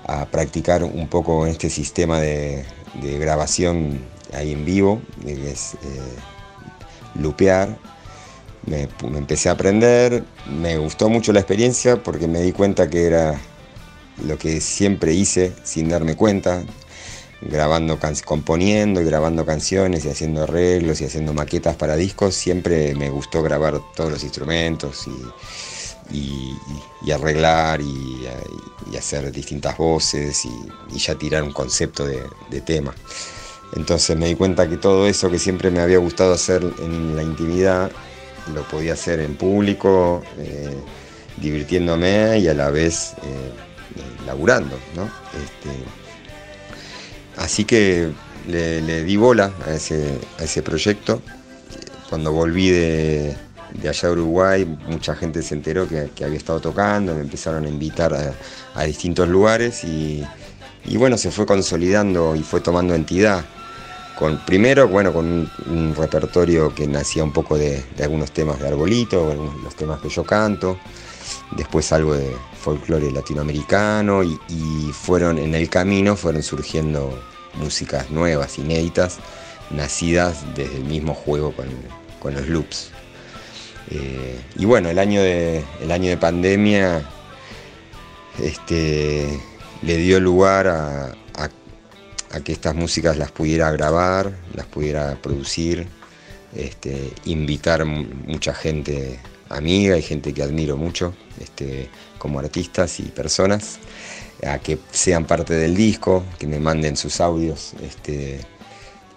a, 0.06 0.26
practicar 0.32 0.84
un 0.84 1.08
poco 1.08 1.46
este 1.46 1.70
sistema 1.70 2.20
de, 2.20 2.66
grabación 3.20 4.00
ahí 4.34 4.54
en 4.54 4.66
vivo, 4.66 5.02
que 5.24 5.52
es 5.52 5.76
eh, 5.76 5.78
lupear. 7.16 7.78
Me 8.66 8.88
empecé 9.02 9.50
a 9.50 9.54
aprender, 9.54 10.24
me 10.48 10.78
gustó 10.78 11.10
mucho 11.10 11.32
la 11.32 11.40
experiencia 11.40 11.98
porque 11.98 12.28
me 12.28 12.42
di 12.42 12.52
cuenta 12.52 12.90
que 12.90 13.06
era 13.06 13.40
lo 14.26 14.38
que 14.38 14.62
siempre 14.62 15.14
hice 15.14 15.54
sin 15.64 15.90
darme 15.90 16.16
cuenta, 16.16 16.64
grabando, 17.42 18.00
componiendo 18.26 19.02
y 19.02 19.06
grabando 19.06 19.46
canciones 19.46 20.06
y 20.06 20.10
haciendo 20.10 20.44
arreglos 20.44 21.02
y 21.02 21.06
haciendo 21.06 21.34
maquetas 21.34 21.76
para 21.76 21.96
discos, 21.96 22.36
siempre 22.36 22.96
me 22.96 23.10
gustó 23.10 23.42
grabar 23.42 23.80
todos 23.96 24.12
los 24.12 24.24
instrumentos 24.24 25.08
y, 26.12 26.56
arreglar 27.12 27.82
y, 27.82 28.28
hacer 28.98 29.32
distintas 29.32 29.78
voces 29.78 30.46
y, 30.46 30.98
ya 30.98 31.16
tirar 31.16 31.44
un 31.44 31.54
concepto 31.54 32.06
de, 32.06 32.22
de 32.50 32.62
tema. 32.62 32.94
Entonces 33.76 34.18
me 34.18 34.28
di 34.28 34.36
cuenta 34.36 34.68
que 34.68 34.78
todo 34.78 35.08
eso 35.08 35.30
que 35.30 35.40
siempre 35.40 35.70
me 35.70 35.80
había 35.80 36.00
gustado 36.00 36.34
hacer 36.34 36.64
en 36.80 37.16
la 37.16 37.24
intimidad, 37.24 37.92
lo 38.54 38.64
podía 38.64 38.94
hacer 38.94 39.20
en 39.20 39.36
público, 39.36 40.24
eh, 40.38 40.76
divirtiéndome 41.38 42.40
y 42.40 42.48
a 42.48 42.54
la 42.54 42.70
vez 42.70 43.14
eh, 43.24 43.52
eh, 43.96 44.02
laburando, 44.26 44.78
¿no? 44.96 45.04
Este, 45.04 45.70
así 47.40 47.66
que 47.66 48.12
le, 48.48 49.04
di 49.04 49.18
bola 49.18 49.52
a 49.66 49.74
ese, 49.74 50.20
a 50.38 50.62
proyecto. 50.62 51.22
Cuando 52.10 52.32
volví 52.32 52.70
de, 52.70 53.36
allá 53.88 54.08
de 54.10 54.14
Uruguay, 54.14 54.66
mucha 54.88 55.16
gente 55.16 55.42
se 55.42 55.56
enteró 55.56 55.88
que, 55.88 56.10
había 56.24 56.38
estado 56.38 56.60
tocando, 56.60 57.14
me 57.14 57.22
empezaron 57.22 57.66
a 57.66 57.70
invitar 57.70 58.14
a, 58.14 58.34
a 58.76 58.84
distintos 58.84 59.28
lugares 59.30 59.84
y, 59.84 60.24
bueno, 60.96 61.18
se 61.18 61.32
fue 61.32 61.46
consolidando 61.46 62.36
y 62.36 62.44
fue 62.44 62.62
tomando 62.62 62.96
entidad. 62.96 63.46
Con, 64.18 64.44
primero, 64.46 64.88
bueno, 64.90 65.14
con 65.14 65.50
un, 65.68 65.96
repertorio 65.96 66.76
que 66.76 66.88
nacía 66.88 67.24
un 67.24 67.32
poco 67.32 67.58
de, 67.58 67.84
de 67.96 68.04
algunos 68.04 68.32
temas 68.32 68.60
de 68.60 68.68
Arbolito, 68.68 69.34
los 69.64 69.76
temas 69.76 70.02
que 70.02 70.10
yo 70.10 70.26
canto, 70.26 70.78
después 71.52 71.92
algo 71.92 72.14
de 72.16 72.36
folclore 72.62 73.12
latinoamericano 73.12 74.24
y, 74.24 74.40
fueron 74.94 75.38
en 75.40 75.56
el 75.56 75.70
camino 75.70 76.16
fueron 76.16 76.44
surgiendo 76.44 77.22
músicas 77.56 78.10
nuevas, 78.12 78.58
inéditas, 78.60 79.20
nacidas 79.72 80.44
desde 80.56 80.78
el 80.78 80.84
mismo 80.84 81.14
juego 81.14 81.52
con, 81.54 81.68
con 82.20 82.34
los 82.34 82.48
loops. 82.48 82.92
Eh, 83.92 84.40
y 84.58 84.66
bueno, 84.66 84.90
el 84.90 85.00
año 85.00 85.22
de, 85.22 85.64
el 85.82 85.92
año 85.92 86.10
de 86.10 86.18
pandemia 86.18 87.04
este, 88.42 89.40
le 89.82 89.98
dio 89.98 90.20
lugar 90.20 90.68
a, 90.68 91.06
a- 91.36 92.40
que 92.44 92.52
estas 92.52 92.76
músicas 92.76 93.18
las 93.18 93.32
pudiera 93.32 93.72
grabar, 93.72 94.32
las 94.54 94.68
pudiera 94.68 95.16
producir, 95.16 95.88
este, 96.56 97.12
invitar 97.26 97.86
mu- 97.86 98.06
mucha 98.28 98.54
gente 98.54 99.20
amiga 99.50 99.98
y 99.98 100.02
gente 100.02 100.34
que 100.34 100.44
admiro 100.44 100.78
mucho 100.78 101.14
este, 101.40 101.90
como 102.18 102.40
artistas 102.40 103.00
y 103.00 103.04
personas 103.04 103.80
a 104.46 104.60
que 104.60 104.80
sean 104.92 105.26
parte 105.26 105.54
del 105.54 105.76
disco, 105.76 106.24
que 106.38 106.48
me 106.48 106.60
manden 106.60 106.96
sus 106.96 107.20
audios 107.20 107.74
este, 107.82 108.40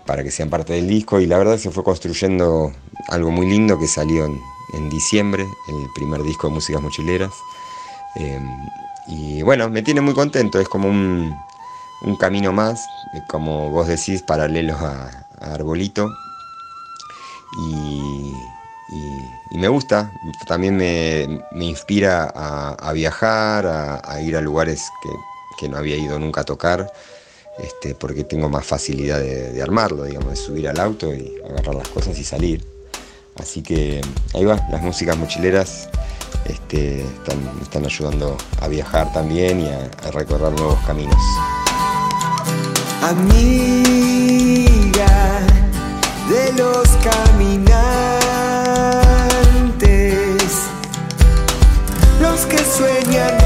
para 0.07 0.25
que 0.25 0.31
sean 0.31 0.51
parte 0.51 0.73
del 0.73 0.89
disco 0.89 1.21
y 1.21 1.27
la 1.27 1.39
verdad 1.39 1.59
se 1.59 1.71
fue 1.71 1.85
construyendo 1.85 2.73
algo 3.09 3.31
muy 3.31 3.47
lindo 3.47 3.79
que 3.79 3.87
salió 3.87 4.25
en, 4.25 4.91
diciembre, 4.91 5.43
el 5.43 5.87
primer 5.95 6.23
disco 6.23 6.49
de 6.49 6.55
Músicas 6.55 6.81
Mochileras. 6.81 7.33
Eh, 8.17 8.41
y 9.07 9.43
bueno, 9.43 9.69
me 9.69 9.83
tiene 9.83 10.01
muy 10.01 10.15
contento, 10.15 10.59
es 10.59 10.69
como 10.69 10.89
un, 10.89 11.35
un 12.03 12.17
camino 12.17 12.53
más, 12.53 12.87
eh, 13.15 13.23
como 13.29 13.71
vos 13.71 13.87
decís, 13.87 14.23
paralelo 14.23 14.75
a, 14.75 15.27
a 15.41 15.55
Arbolito. 15.55 16.09
Y, 17.59 18.33
y- 18.93 19.57
me 19.59 19.69
gusta, 19.69 20.11
también 20.47 20.77
me, 20.77 21.41
me 21.53 21.67
inspira 21.67 22.33
a, 22.35 22.93
viajar, 22.93 23.67
a, 23.67 24.21
ir 24.21 24.37
a 24.37 24.41
lugares 24.41 24.91
que, 25.03 25.11
que 25.59 25.69
no 25.69 25.77
había 25.77 25.97
ido 25.97 26.19
nunca 26.19 26.41
a 26.41 26.45
tocar, 26.45 26.91
este, 27.59 27.95
porque 27.95 28.25
tengo 28.25 28.49
más 28.49 28.65
facilidad 28.65 29.21
de, 29.21 29.61
armarlo, 29.63 30.05
digamos, 30.05 30.31
de 30.31 30.37
subir 30.37 30.69
al 30.69 30.81
auto 30.81 31.15
y 31.15 31.35
agarrar 31.49 31.75
las 31.75 31.89
cosas 31.89 32.19
y 32.19 32.25
salir. 32.25 32.65
Así 33.37 33.63
que 33.63 34.01
ahí 34.35 34.45
va, 34.45 34.57
las 34.71 34.83
músicas 34.83 35.17
mochileras 35.19 35.89
este, 36.47 37.03
están, 37.03 37.39
están 37.61 37.85
ayudando 37.85 38.37
a 38.61 38.69
viajar 38.69 39.13
también 39.13 39.61
y 39.61 39.69
a, 39.69 39.91
a 40.07 40.11
recorrer 40.13 40.53
nuevos 40.53 40.79
caminos. 40.87 41.17
amiga 43.03 44.73
de 46.29 46.53
los 46.55 46.89
caminantes, 47.03 47.92
sueñan 52.83 53.42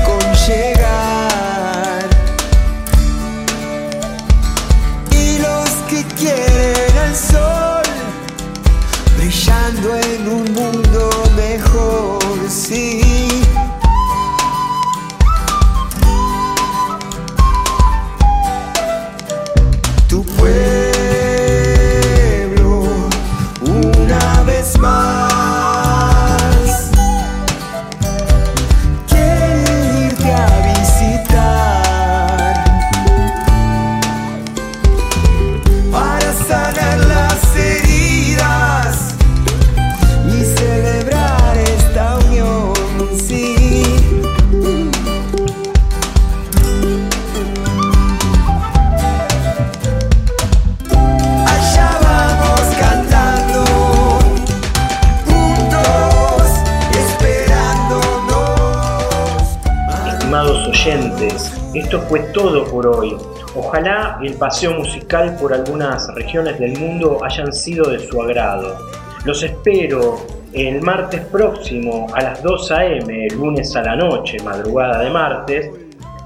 el 64.36 64.40
paseo 64.40 64.74
musical 64.74 65.34
por 65.40 65.54
algunas 65.54 66.14
regiones 66.14 66.58
del 66.58 66.78
mundo 66.78 67.24
hayan 67.24 67.50
sido 67.54 67.88
de 67.90 67.98
su 67.98 68.20
agrado. 68.20 68.76
Los 69.24 69.42
espero 69.42 70.26
el 70.52 70.82
martes 70.82 71.22
próximo 71.32 72.06
a 72.12 72.22
las 72.22 72.42
2 72.42 72.70
a.m., 72.72 73.28
lunes 73.30 73.74
a 73.74 73.82
la 73.82 73.96
noche, 73.96 74.36
madrugada 74.44 75.02
de 75.02 75.08
martes, 75.08 75.70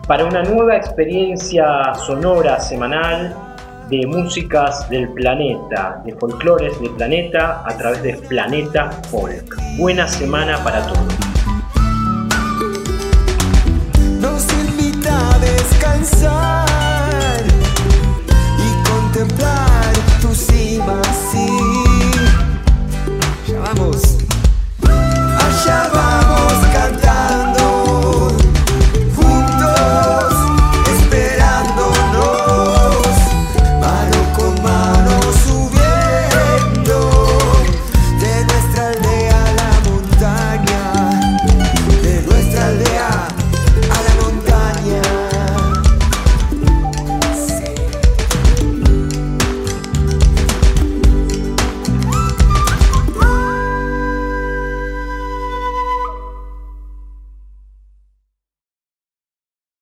para 0.09 0.25
una 0.25 0.43
nueva 0.43 0.77
experiencia 0.77 1.95
sonora 1.95 2.59
semanal 2.59 3.33
de 3.89 4.05
músicas 4.09 4.91
del 4.91 5.09
planeta, 5.11 6.03
de 6.05 6.13
folclores 6.17 6.81
del 6.81 6.91
planeta 6.91 7.63
a 7.65 7.77
través 7.79 8.03
de 8.03 8.15
Planeta 8.15 8.91
Folk. 9.09 9.57
Buena 9.79 10.09
semana 10.09 10.59
para 10.65 10.85
todos. 10.85 11.40